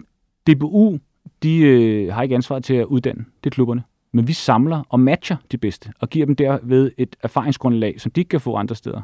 [0.46, 0.98] DBU,
[1.42, 3.82] de øh, har ikke ansvar til at uddanne, det klubberne.
[4.12, 8.20] Men vi samler og matcher de bedste, og giver dem derved et erfaringsgrundlag, som de
[8.20, 9.02] ikke kan få andre steder.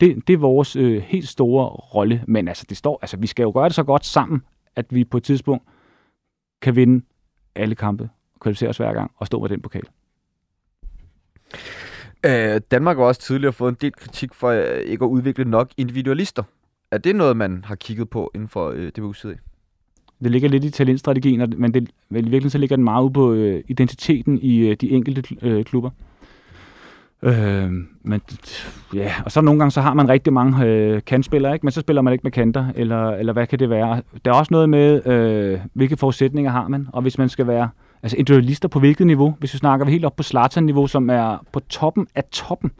[0.00, 3.42] Det, det er vores øh, helt store rolle, men altså, det står, altså, vi skal
[3.42, 4.42] jo gøre det så godt sammen,
[4.76, 5.64] at vi på et tidspunkt
[6.62, 7.04] kan vinde
[7.54, 8.08] alle kampe,
[8.40, 9.84] kvalificere os hver gang og stå med den pokal.
[12.26, 15.70] Øh, Danmark har også tidligere fået en del kritik for øh, ikke at udvikle nok
[15.76, 16.42] individualister.
[16.90, 19.34] Er det noget, man har kigget på inden for øh, DBU's vi
[20.22, 23.12] Det ligger lidt i talentstrategien, men det, vel, i virkeligheden så ligger den meget ude
[23.12, 25.90] på øh, identiteten i øh, de enkelte øh, klubber.
[27.22, 27.72] Øh,
[28.02, 28.20] men
[28.94, 31.66] ja, og så nogle gange så har man rigtig mange øh, kantspillere, ikke?
[31.66, 34.02] men så spiller man ikke med kanter, eller, eller hvad kan det være?
[34.24, 37.68] Der er også noget med, øh, hvilke forudsætninger har man, og hvis man skal være
[38.02, 41.60] altså individualister på hvilket niveau, hvis vi snakker helt op på Zlatan-niveau, som er på
[41.60, 42.70] toppen af toppen.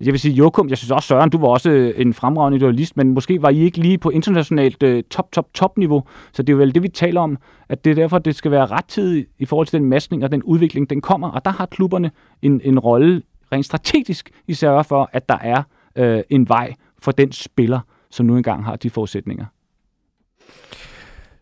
[0.00, 2.56] Altså, jeg vil sige, Jokum, jeg synes også, Søren, du var også øh, en fremragende
[2.56, 6.04] individualist, men måske var I ikke lige på internationalt uh, top, top, top niveau.
[6.32, 8.50] Så det er jo vel det, vi taler om, at det er derfor, det skal
[8.50, 11.30] være rettidigt i forhold til den maskning og den udvikling, den kommer.
[11.30, 12.10] Og der har klubberne
[12.42, 15.62] en, en rolle rent strategisk i sørge for, at der er
[16.00, 19.44] uh, en vej for den spiller, som nu engang har de forudsætninger.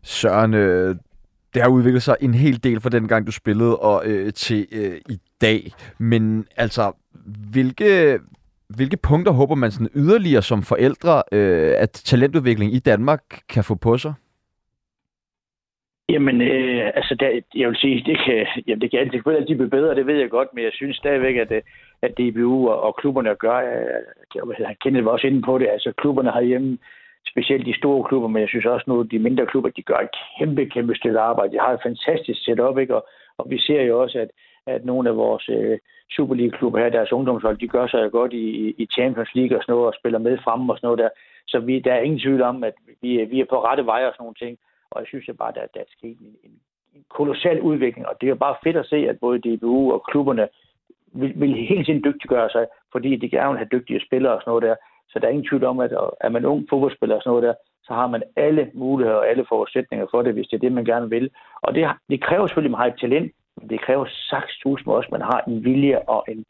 [0.03, 0.97] Søren, øh,
[1.55, 4.67] det har udviklet sig en hel del fra den gang, du spillede, og øh, til
[4.73, 5.61] øh, i dag.
[5.99, 6.93] Men altså,
[7.53, 8.19] hvilke,
[8.77, 13.75] hvilke punkter håber man sådan yderligere som forældre, øh, at talentudvikling i Danmark kan få
[13.75, 14.15] på sig?
[16.09, 19.57] Jamen, øh, altså, der, jeg vil sige, det kan, jamen, det kan altid, det altid
[19.57, 21.63] blive bedre, det ved jeg godt, men jeg synes stadigvæk, at, øh,
[22.03, 23.59] at DBU og, og klubberne gør,
[24.35, 26.79] jeg, jeg kender også inde på det, altså klubberne herhjemme,
[27.31, 30.11] specielt de store klubber, men jeg synes også nu, de mindre klubber, de gør et
[30.39, 31.53] kæmpe, kæmpe stykke arbejde.
[31.53, 32.97] De har et fantastisk setup, ikke?
[32.97, 33.07] Og,
[33.39, 34.31] og vi ser jo også, at,
[34.67, 35.79] at nogle af vores øh,
[36.11, 39.87] Superliga-klubber her, deres ungdomshold, de gør sig godt i, i Champions League og sådan noget,
[39.87, 41.09] og spiller med frem og sådan noget der.
[41.49, 44.13] Så vi, der er ingen tvivl om, at vi, vi er på rette vej og
[44.13, 44.59] sådan nogle ting.
[44.91, 46.53] Og jeg synes jo bare, at der er sket en, en,
[46.95, 50.05] en kolossal udvikling, og det er jo bare fedt at se, at både DBU og
[50.11, 50.49] klubberne
[51.13, 54.51] vil, vil helt tiden dygtiggøre sig, fordi de gerne vil have dygtige spillere og sådan
[54.51, 54.77] noget der.
[55.11, 57.55] Så der er ingen tvivl om, at er man ung fodboldspiller og sådan noget der,
[57.85, 60.85] så har man alle muligheder og alle forudsætninger for det, hvis det er det, man
[60.85, 61.31] gerne vil.
[61.63, 64.07] Og det, det kræver selvfølgelig, at man har et talent, men det kræver
[64.63, 66.45] tusind også, at man har en vilje og en,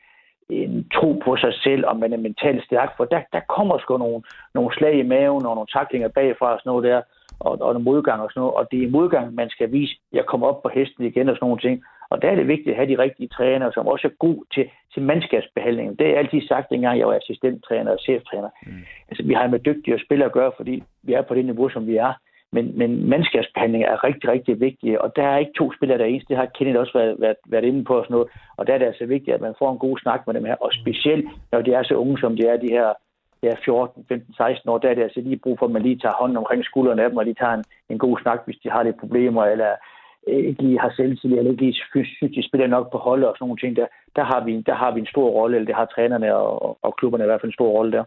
[0.48, 3.96] en tro på sig selv, og man er mentalt stærk, for der, der kommer sgu
[3.96, 4.22] nogle,
[4.54, 7.02] nogle slag i maven og nogle taklinger bagfra og sådan noget der,
[7.40, 10.26] og, og nogle modgang og sådan noget, og det er modgang, man skal vise, jeg
[10.26, 12.76] kommer op på hesten igen og sådan nogle ting, og der er det vigtigt at
[12.76, 15.98] have de rigtige trænere, som også er god til, til mandskabsbehandling.
[15.98, 18.50] Det har jeg altid sagt, dengang jeg var assistenttræner og cheftræner.
[18.66, 18.72] Mm.
[19.08, 21.86] Altså, vi har med dygtige spillere at gøre, fordi vi er på det niveau, som
[21.86, 22.12] vi er.
[22.52, 26.08] Men, men mandskabsbehandling er rigtig, rigtig vigtig, og der er ikke to spillere, der er
[26.08, 26.24] ens.
[26.28, 27.94] Det har Kenneth også været, været, været inde på.
[27.98, 28.28] Og sådan noget.
[28.56, 30.54] Og der er det altså vigtigt, at man får en god snak med dem her,
[30.54, 32.92] og specielt når de er så unge, som de er, de her
[33.42, 35.98] ja, 14, 15, 16 år, der er det altså lige brug for, at man lige
[35.98, 38.70] tager hånden omkring skuldrene af dem, og lige tager en, en god snak, hvis de
[38.70, 39.72] har lidt problemer, eller
[40.28, 43.44] ikke lige har selvtillid, eller ikke lige synes, de spiller nok på hold og sådan
[43.44, 45.84] nogle ting, der, der, har vi, der har vi en stor rolle, eller det har
[45.84, 48.04] trænerne og, og klubberne i hvert fald en stor rolle der.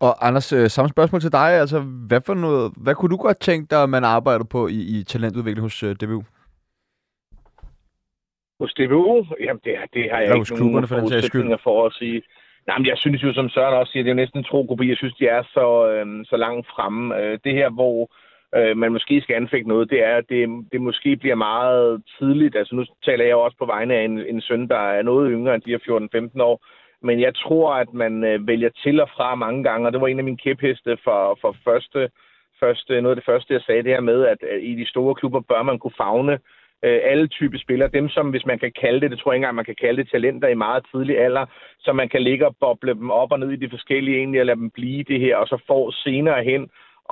[0.00, 1.50] Og Anders, øh, samme spørgsmål til dig.
[1.62, 4.80] Altså, hvad, for noget, hvad kunne du godt tænke dig, at man arbejder på i,
[4.94, 6.22] i talentudvikling hos uh, øh, DBU?
[8.60, 9.26] Hos DBU?
[9.40, 11.58] Jamen, det, det har jeg Eller ikke nogen for, den skyld.
[11.62, 12.22] for at sige.
[12.66, 14.76] Nej, men jeg synes jo, som Søren også siger, det er jo næsten en tro
[14.80, 17.16] Jeg synes, de er så, øh, så langt fremme.
[17.20, 18.10] Øh, det her, hvor
[18.56, 22.56] øh, man måske skal anfægte noget, det er, at det, det måske bliver meget tidligt.
[22.56, 25.54] Altså nu taler jeg også på vegne af en, en søn, der er noget yngre
[25.54, 26.64] end de her 14-15 år.
[27.02, 30.06] Men jeg tror, at man øh, vælger til og fra mange gange, og det var
[30.06, 32.10] en af mine kæpheste for, for første,
[32.60, 35.14] første, noget af det første, jeg sagde det her med, at øh, i de store
[35.14, 36.32] klubber bør man kunne fagne
[36.84, 37.88] øh, alle typer spillere.
[37.98, 40.02] Dem, som hvis man kan kalde det, det tror jeg ikke engang, man kan kalde
[40.02, 41.46] det talenter i meget tidlig alder,
[41.78, 44.46] så man kan ligge og boble dem op og ned i de forskellige egentlig og
[44.46, 46.70] lade dem blive det her, og så får senere hen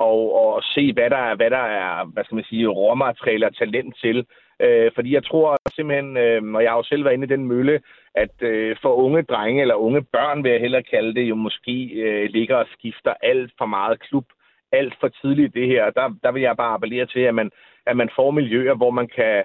[0.09, 3.55] og, og se, hvad der, er, hvad der er, hvad skal man sige, råmateriale og
[3.55, 4.25] talent til.
[4.59, 7.45] Øh, fordi jeg tror simpelthen, øh, og jeg har jo selv været inde i den
[7.45, 7.81] mølle,
[8.15, 11.75] at øh, for unge drenge, eller unge børn, vil jeg hellere kalde det, jo måske
[12.03, 14.25] øh, ligger og skifter alt for meget klub,
[14.71, 15.89] alt for tidligt det her.
[15.89, 17.51] Der, der vil jeg bare appellere til, at man,
[17.85, 19.43] at man får miljøer, hvor man kan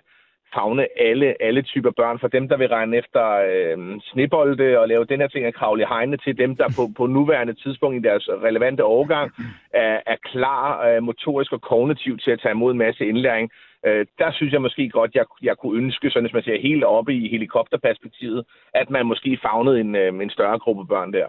[0.54, 2.18] fagne alle, alle typer børn.
[2.18, 5.82] For dem, der vil regne efter øh, snibolde og lave den her ting at kravle
[5.82, 9.32] i hegne til dem, der på, på nuværende tidspunkt i deres relevante overgang
[9.70, 13.50] er, er klar øh, motorisk og kognitivt til at tage imod en masse indlæring.
[13.86, 16.84] Øh, der synes jeg måske godt, jeg, jeg kunne ønske, sådan hvis man ser helt
[16.84, 18.44] oppe i helikopterperspektivet,
[18.74, 21.26] at man måske fagnede en, øh, en større gruppe børn der.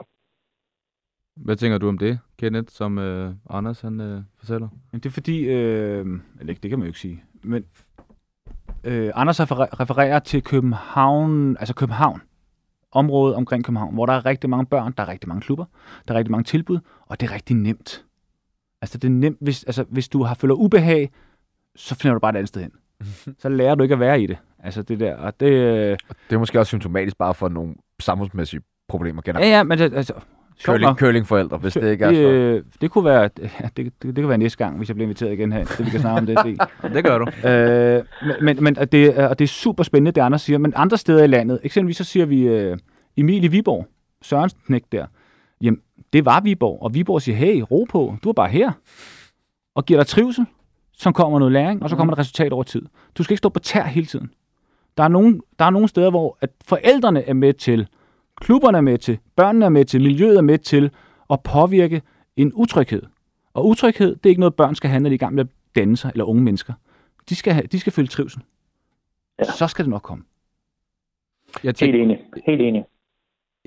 [1.46, 4.70] Hvad tænker du om det, Kenneth, som øh, Anders han øh, fortæller?
[4.92, 6.06] Men det er fordi, øh,
[6.40, 7.66] eller det kan man jo ikke sige, men
[8.88, 12.22] øh, Anders refererer til København, altså København,
[12.92, 15.66] området omkring København, hvor der er rigtig mange børn, der er rigtig mange klubber,
[16.08, 18.06] der er rigtig mange tilbud, og det er rigtig nemt.
[18.82, 21.12] Altså det er nemt, hvis, altså, hvis du har føler ubehag,
[21.76, 22.72] så finder du bare et andet sted hen.
[23.42, 24.38] så lærer du ikke at være i det.
[24.60, 25.52] Altså det der, og det...
[25.52, 25.98] Øh...
[26.30, 29.48] Det er måske også symptomatisk bare for nogle samfundsmæssige problemer generelt.
[29.48, 30.14] Ja, ja, men det, altså,
[30.66, 32.22] Curling, curlingforældre, hvis det ikke er det, så.
[32.22, 35.34] øh, det kunne være, det, det, det kan være næste gang, hvis jeg bliver inviteret
[35.34, 36.38] igen her, så vi kan snakke om det.
[36.46, 36.62] det,
[36.96, 37.48] det gør du.
[37.48, 38.04] Øh,
[38.42, 40.58] men men og det, og det er super spændende, det andre siger.
[40.58, 42.78] Men andre steder i landet, eksempelvis så siger vi øh,
[43.18, 43.88] Emil i Viborg,
[44.22, 45.06] Sørens knæk der.
[45.62, 45.80] Jamen,
[46.14, 48.72] det var Viborg, og Viborg siger, hey, ro på, du er bare her.
[49.76, 50.46] Og giver dig trivsel,
[50.94, 52.82] så kommer noget læring, og så kommer der resultat over tid.
[53.18, 54.30] Du skal ikke stå på tær hele tiden.
[54.98, 57.88] Der er nogle, der er nogle steder, hvor at forældrene er med til
[58.42, 60.92] klubberne er med til, børnene er med til, miljøet er med til
[61.30, 62.02] at påvirke
[62.36, 63.04] en utryghed.
[63.54, 65.44] Og utryghed, det er ikke noget, børn skal have, når de er i gang med
[65.44, 66.74] at danne sig, eller unge mennesker.
[67.30, 68.42] De skal, have, de skal føle trivsel.
[69.40, 69.44] Ja.
[69.44, 70.24] Så skal det nok komme.
[71.64, 72.20] Jeg tænker, Helt enig.
[72.46, 72.86] Helt enig.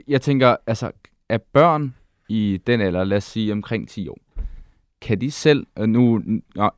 [0.09, 0.91] Jeg tænker, altså,
[1.29, 1.95] at børn
[2.29, 4.19] i den alder, lad os sige omkring 10 år,
[5.01, 6.23] kan de selv, nu,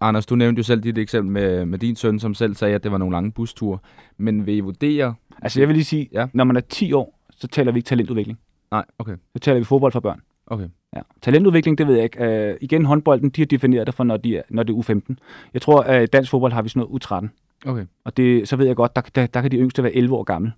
[0.01, 2.83] Anders, du nævnte jo selv dit eksempel med, med din søn, som selv sagde, at
[2.83, 3.79] det var nogle lange busture,
[4.17, 5.15] men vil I vurdere...
[5.43, 6.27] Altså jeg vil lige sige, ja.
[6.33, 8.39] når man er 10 år, så taler vi ikke talentudvikling.
[8.71, 9.17] Nej, okay.
[9.33, 10.21] Så taler vi fodbold for børn.
[10.47, 10.69] Okay.
[10.97, 11.01] Ja.
[11.23, 12.51] Talentudvikling, det ved jeg ikke.
[12.51, 15.15] Uh, igen, håndbolden, de har defineret det for, når, de er, når det er U15.
[15.55, 17.29] Jeg tror, at uh, dansk fodbold har vi sådan noget U13.
[17.71, 17.87] Okay.
[18.05, 20.23] Og det, så ved jeg godt, der, der, der kan de yngste være 11 år
[20.23, 20.53] gamle.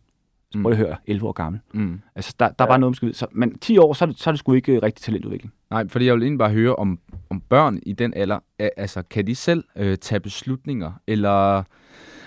[0.51, 1.61] Så prøv at høre, 11 år gammel.
[1.73, 2.01] Mm.
[2.15, 2.65] Altså, der, der ja.
[2.65, 3.17] er bare noget, man skal vide.
[3.17, 5.53] Så, men 10 år, så er det, så er det sgu ikke rigtig talentudvikling.
[5.71, 6.99] Nej, fordi jeg vil egentlig bare høre, om,
[7.31, 11.63] om børn i den alder, altså, kan de selv øh, tage beslutninger, eller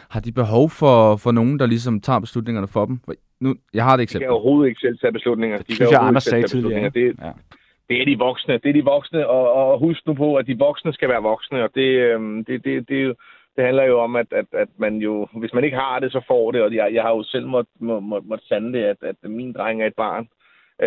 [0.09, 2.99] har de behov for, for nogen, der ligesom tager beslutningerne for dem?
[3.39, 4.23] Nu, jeg har det eksempel.
[4.23, 5.57] De kan overhovedet ikke selv tage beslutninger.
[5.57, 6.89] De det synes jeg, Anders sagde tidligere.
[6.89, 7.31] Det, ja.
[7.89, 8.53] det er de voksne.
[8.53, 11.63] Det er de voksne, og, og husk nu på, at de voksne skal være voksne,
[11.63, 13.15] og det, øhm, det, det, det,
[13.55, 16.21] det handler jo om, at, at, at man jo, hvis man ikke har det, så
[16.27, 18.97] får det, og jeg, jeg har jo selv måttet må, må, må sande det, at,
[19.01, 20.27] at min dreng er et barn,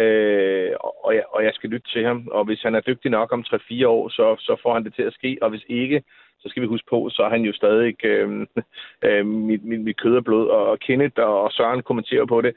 [0.01, 0.71] øh,
[1.05, 3.45] og, jeg, og jeg skal lytte til ham, og hvis han er dygtig nok om
[3.47, 6.03] 3-4 år, så, så får han det til at ske, og hvis ikke,
[6.41, 8.47] så skal vi huske på, så er han jo stadig øh,
[9.05, 10.49] øh, mit, mit, mit kød og blod.
[10.49, 12.57] Og Kenneth og Søren kommenterer på det.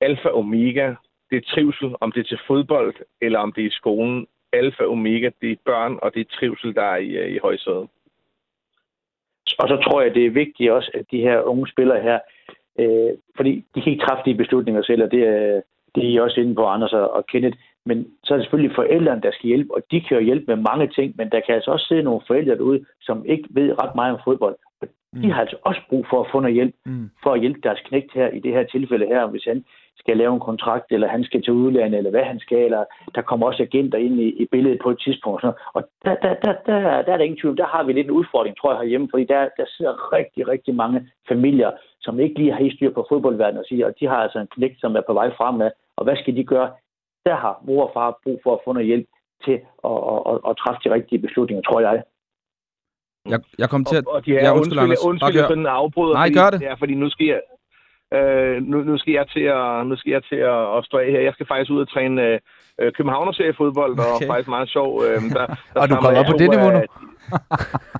[0.00, 0.94] Alfa Omega,
[1.30, 4.26] det er trivsel, om det er til fodbold, eller om det er i skolen.
[4.52, 7.88] Alfa Omega, det er børn, og det er trivsel, der er i, øh, i højsædet.
[9.58, 12.18] Og så tror jeg, det er vigtigt også, at de her unge spillere her,
[12.78, 15.60] øh, fordi de kan ikke træffe de beslutninger selv, og det er,
[15.94, 17.58] det er I også inde på, Anders og Kenneth.
[17.86, 20.64] Men så er det selvfølgelig forældrene, der skal hjælpe, og de kan jo hjælpe med
[20.70, 23.94] mange ting, men der kan altså også sidde nogle forældre derude, som ikke ved ret
[23.94, 24.56] meget om fodbold.
[24.80, 25.30] Og de mm.
[25.30, 27.10] har altså også brug for at få noget hjælp, mm.
[27.22, 29.64] for at hjælpe deres knægt her, i det her tilfælde her, hvis han
[29.98, 33.22] skal lave en kontrakt, eller han skal til udlandet, eller hvad han skal, eller der
[33.22, 35.44] kommer også agenter ind i, i billedet på et tidspunkt.
[35.44, 37.56] Og, og der, der, der, der, der er der ingen tvivl.
[37.56, 40.74] Der har vi lidt en udfordring, tror jeg, herhjemme, fordi der, der sidder rigtig, rigtig
[40.74, 41.70] mange familier,
[42.00, 44.52] som ikke lige har helt styr på fodboldverdenen, og, siger, og de har altså en
[44.54, 46.70] knægt, som er på vej fremad, og hvad skal de gøre?
[47.26, 49.08] Der har mor og far brug for at få noget hjælp
[49.44, 49.56] til
[49.90, 52.02] at, at, at, at træffe de rigtige beslutninger, tror jeg.
[53.32, 54.06] Jeg, jeg kom til at...
[54.06, 56.14] Og, og de er, ja, undskyld, undskyld, undskyld sådan en afbryder.
[56.14, 56.60] Nej, fordi, gør det.
[56.68, 57.40] Ja, fordi nu skal jeg,
[58.16, 61.10] øh, nu, nu skal jeg til at, nu skal jeg til at, at stå af
[61.10, 61.20] her.
[61.20, 62.38] Jeg skal faktisk ud og træne øh,
[62.80, 64.02] øh Københavner-seriefodbold, okay.
[64.02, 65.02] og faktisk meget sjov.
[65.04, 66.82] Øh, der, der og du kommer op på det niveau nu?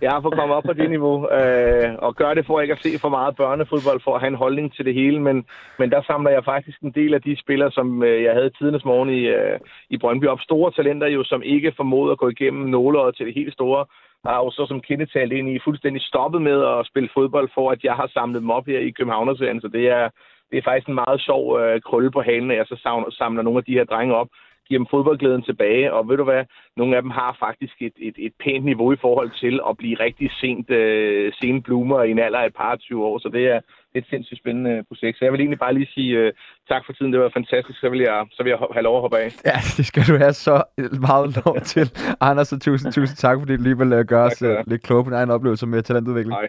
[0.02, 2.82] jeg har fået komme op på det niveau, øh, og gør det for ikke at
[2.82, 5.44] se for meget børnefodbold, for at have en holdning til det hele, men,
[5.78, 8.84] men der samler jeg faktisk en del af de spillere, som øh, jeg havde tidens
[8.84, 9.58] morgen i, øh,
[9.90, 10.40] i Brøndby op.
[10.40, 13.84] Store talenter jo, som ikke formåede at gå igennem nåleåret til det helt store,
[14.24, 17.84] har jo så som kendetal ind i fuldstændig stoppet med at spille fodbold, for at
[17.84, 20.08] jeg har samlet dem op her i Københavnerserien, så det er,
[20.50, 22.76] det er faktisk en meget sjov øh, krølle på halen, at jeg så
[23.18, 24.28] samler nogle af de her drenge op
[24.68, 25.92] giver dem fodboldglæden tilbage.
[25.92, 26.44] Og ved du hvad,
[26.76, 29.96] nogle af dem har faktisk et, et, et pænt niveau i forhold til at blive
[30.06, 33.18] rigtig sent, øh, sent bloomer i en alder af et par 20 år.
[33.18, 35.18] Så det er, det er et sindssygt spændende projekt.
[35.18, 36.30] Så jeg vil egentlig bare lige sige uh,
[36.68, 37.12] tak for tiden.
[37.12, 37.80] Det var fantastisk.
[37.80, 39.28] Så vil jeg, så vil jeg have lov at hoppe af.
[39.50, 40.62] Ja, det skal du have så
[41.08, 41.86] meget lov til.
[42.28, 45.04] Anders, og tusind, tusind tak, fordi du lige vil uh, gøre os uh, lidt klogere
[45.04, 46.34] på din egen oplevelse med talentudvikling.
[46.34, 46.48] Hej.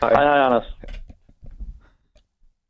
[0.00, 0.76] Hej, hej, hej Anders.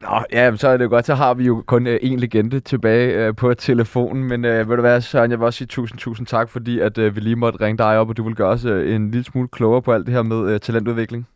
[0.01, 2.61] Nå, ja, så er det jo godt, så har vi jo kun uh, en legende
[2.61, 5.99] tilbage uh, på telefonen, men uh, ved du hvad, Søren, jeg vil også sige tusind,
[5.99, 8.49] tusind tak, fordi at uh, vi lige måtte ringe dig op, og du vil gøre
[8.49, 11.28] os uh, en lille smule klogere på alt det her med uh, talentudvikling.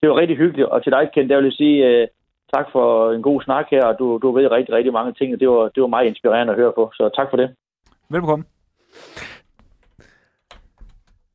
[0.00, 2.08] Det var rigtig hyggeligt, og til dig, Kent, der vil jeg sige uh,
[2.54, 5.40] tak for en god snak her, og du, du ved rigtig, rigtig mange ting, og
[5.40, 7.50] det var, det var meget inspirerende at høre på, så tak for det.
[8.08, 8.46] Velkommen.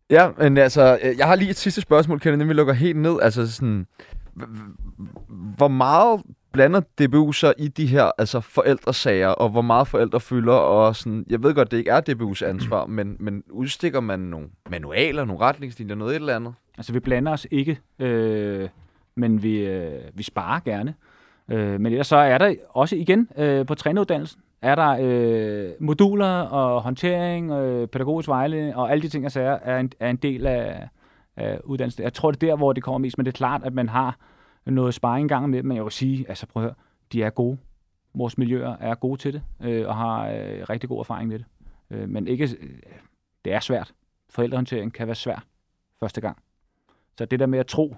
[0.10, 0.82] Ja, men altså,
[1.18, 3.20] jeg har lige et sidste spørgsmål, Kenneth, inden vi lukker helt ned.
[3.22, 3.88] Altså sådan,
[5.58, 6.22] hvor meget
[6.52, 11.26] blander DBU sig i de her altså forældresager, og hvor meget forældre fylder, og sådan,
[11.30, 15.42] jeg ved godt, det ikke er DBU's ansvar, men, men udstikker man nogle manualer, nogle
[15.42, 16.54] retningslinjer, noget et eller andet?
[16.78, 18.70] Altså, vi blander os ikke, øh,
[19.16, 20.94] men vi, øh, vi sparer gerne.
[21.52, 26.40] Øh, men ellers så er der også igen øh, på træneruddannelsen, er der øh, moduler
[26.40, 30.16] og håndtering, øh, pædagogisk vejledning og alle de ting, jeg sager, er en, er en
[30.16, 30.88] del af,
[31.40, 32.04] øh, uddannelse.
[32.04, 33.90] Jeg tror, det er der, hvor det kommer mest, men det er klart, at man
[33.90, 34.18] har
[34.66, 36.76] noget sparring gang med dem, men jeg vil sige, altså prøv at høre,
[37.12, 37.58] de er gode.
[38.14, 41.46] Vores miljøer er gode til det, øh, og har øh, rigtig god erfaring med det.
[41.92, 42.70] Øh, men ikke, øh,
[43.46, 43.94] det er svært.
[44.30, 45.44] Forældrehåndtering kan være svært
[46.00, 46.38] første gang.
[47.18, 47.96] Så det der med at tro,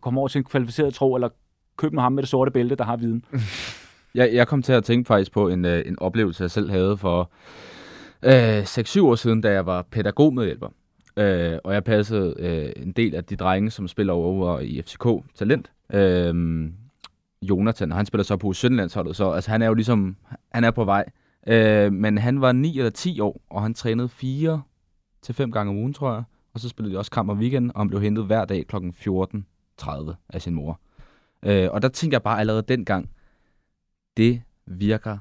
[0.00, 1.28] komme over til en kvalificeret tro, eller
[1.76, 3.24] købe med ham med det sorte bælte, der har viden.
[4.14, 6.96] jeg, jeg kom til at tænke faktisk på en, øh, en oplevelse, jeg selv havde
[6.96, 7.30] for
[8.22, 10.68] øh, 6-7 år siden, da jeg var pædagogmedhjælper.
[11.18, 15.06] Øh, og jeg passede øh, en del af de drenge, som spiller over i FCK
[15.34, 15.72] Talent.
[15.92, 16.70] Øh,
[17.42, 20.16] Jonathan, og han spiller så på Sønderlandsholdet, så altså, han er jo ligesom,
[20.52, 21.04] han er på vej.
[21.46, 24.62] Øh, men han var 9 eller 10 år, og han trænede 4
[25.22, 26.22] til 5 gange om ugen, tror jeg.
[26.54, 28.76] Og så spillede de også kamp om weekenden, og han blev hentet hver dag kl.
[28.76, 30.80] 14.30 af sin mor.
[31.42, 33.10] Øh, og der tænker jeg bare allerede dengang,
[34.16, 35.18] det virker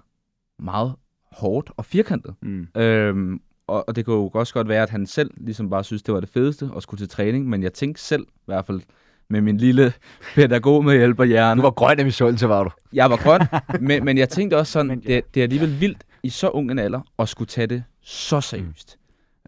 [0.60, 0.96] meget
[1.32, 2.36] hårdt og firkantet.
[2.42, 2.68] Mm.
[2.76, 6.04] Øhm, og, og det kunne jo også godt være, at han selv ligesom bare synes,
[6.04, 8.82] det var det fedeste at skulle til træning, men jeg tænkte selv, i hvert fald
[9.30, 9.94] med min lille
[10.36, 11.62] pædagog med hjælper hjerne.
[11.62, 12.70] Du var grøn af misundelse, var du?
[12.94, 13.42] Jeg var grøn,
[13.88, 16.80] men, men jeg tænkte også sådan, det, det er alligevel vildt i så ung en
[16.80, 18.98] alder at skulle tage det så seriøst.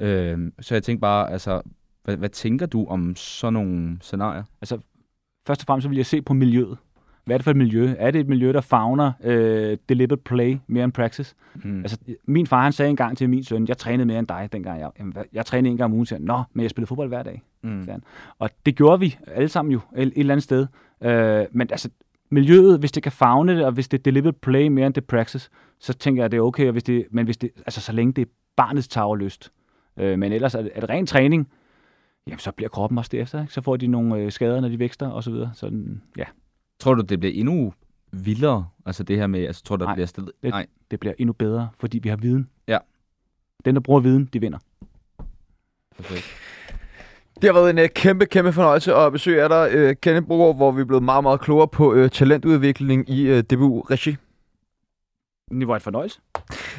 [0.02, 0.06] Mm.
[0.06, 1.62] Øhm, så jeg tænkte bare, altså,
[2.04, 4.44] hvad, hvad tænker du om sådan nogle scenarier?
[4.62, 4.78] Altså,
[5.48, 6.78] først og fremmest så vil jeg se på miljøet.
[7.26, 7.94] Hvad er det for et miljø?
[7.98, 11.36] Er det et miljø, der fagner øh, deliberate play mere end praxis?
[11.56, 11.80] Mm.
[11.80, 14.80] Altså, min far han sagde engang til min søn, jeg trænede mere end dig, dengang
[14.80, 16.06] jeg, jamen, jeg trænede en gang om ugen.
[16.06, 17.42] Sagde, Nå, men jeg spillede fodbold hver dag.
[17.62, 17.88] Mm.
[18.40, 20.68] Og det gjorde vi alle sammen jo, et, et eller andet sted.
[21.04, 21.90] Øh, men altså,
[22.30, 25.06] miljøet, hvis det kan fagne det, og hvis det er deliberate play mere end det
[25.06, 25.50] praxis,
[25.80, 26.66] så tænker jeg, at det er okay.
[26.66, 29.52] Og hvis det, men hvis det, altså, så længe det er barnets tagerlyst.
[29.98, 31.48] Øh, men ellers er det, er det ren træning,
[32.28, 33.42] jamen, så bliver kroppen også derefter.
[33.42, 33.54] Ikke?
[33.54, 35.52] Så får de nogle øh, skader, når de vækster og så videre.
[35.54, 36.24] Sådan, ja.
[36.80, 37.74] Tror du, det bliver endnu
[38.12, 38.68] vildere?
[38.86, 40.32] Altså det her med, altså tror du, der bliver stillet?
[40.44, 42.50] Det, Nej, det bliver endnu bedre, fordi vi har viden.
[42.68, 42.78] Ja.
[43.66, 44.58] Den, der bruger viden, de vinder.
[45.98, 46.26] Perfekt.
[47.42, 50.56] Det har været en uh, kæmpe, kæmpe fornøjelse at besøge af dig, uh, Kenneth Brogaard,
[50.56, 54.16] hvor vi er blevet meget, meget klogere på uh, talentudvikling i uh, DBU-regi.
[55.52, 56.20] Det var et fornøjelse.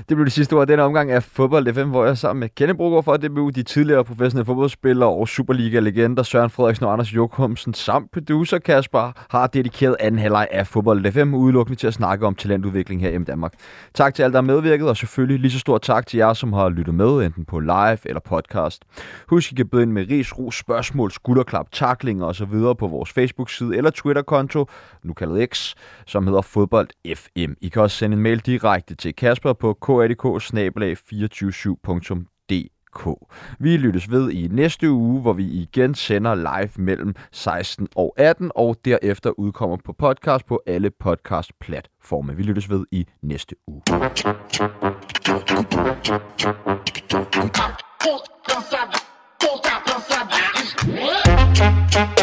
[0.08, 2.48] Det blev det sidste ord af denne omgang af Fodbold FM, hvor jeg sammen med
[2.56, 7.74] Kenneth Brogaard for DBU, de tidligere professionelle fodboldspillere og Superliga-legender Søren Frederiksen og Anders Jokumsen
[7.74, 12.34] samt producer Kasper har dedikeret anden halvleg af Fodbold FM udelukkende til at snakke om
[12.34, 13.54] talentudvikling her i Danmark.
[13.94, 16.52] Tak til alle, der har medvirket, og selvfølgelig lige så stor tak til jer, som
[16.52, 18.84] har lyttet med, enten på live eller podcast.
[19.28, 22.54] Husk, I kan byde ind med ris, ros, spørgsmål, skulderklap, taklinger osv.
[22.78, 24.66] på vores Facebook-side eller Twitter-konto,
[25.02, 25.74] nu kaldet X,
[26.06, 27.52] som hedder Fodbold FM.
[27.60, 33.14] I kan også sende en mail direkte direkte til Kasper på kadk 247dk
[33.58, 38.50] Vi lyttes ved i næste uge, hvor vi igen sender live mellem 16 og 18,
[38.54, 42.36] og derefter udkommer på podcast på alle podcast-platforme.
[42.36, 43.82] Vi lyttes ved i næste uge.
[51.90, 52.19] What?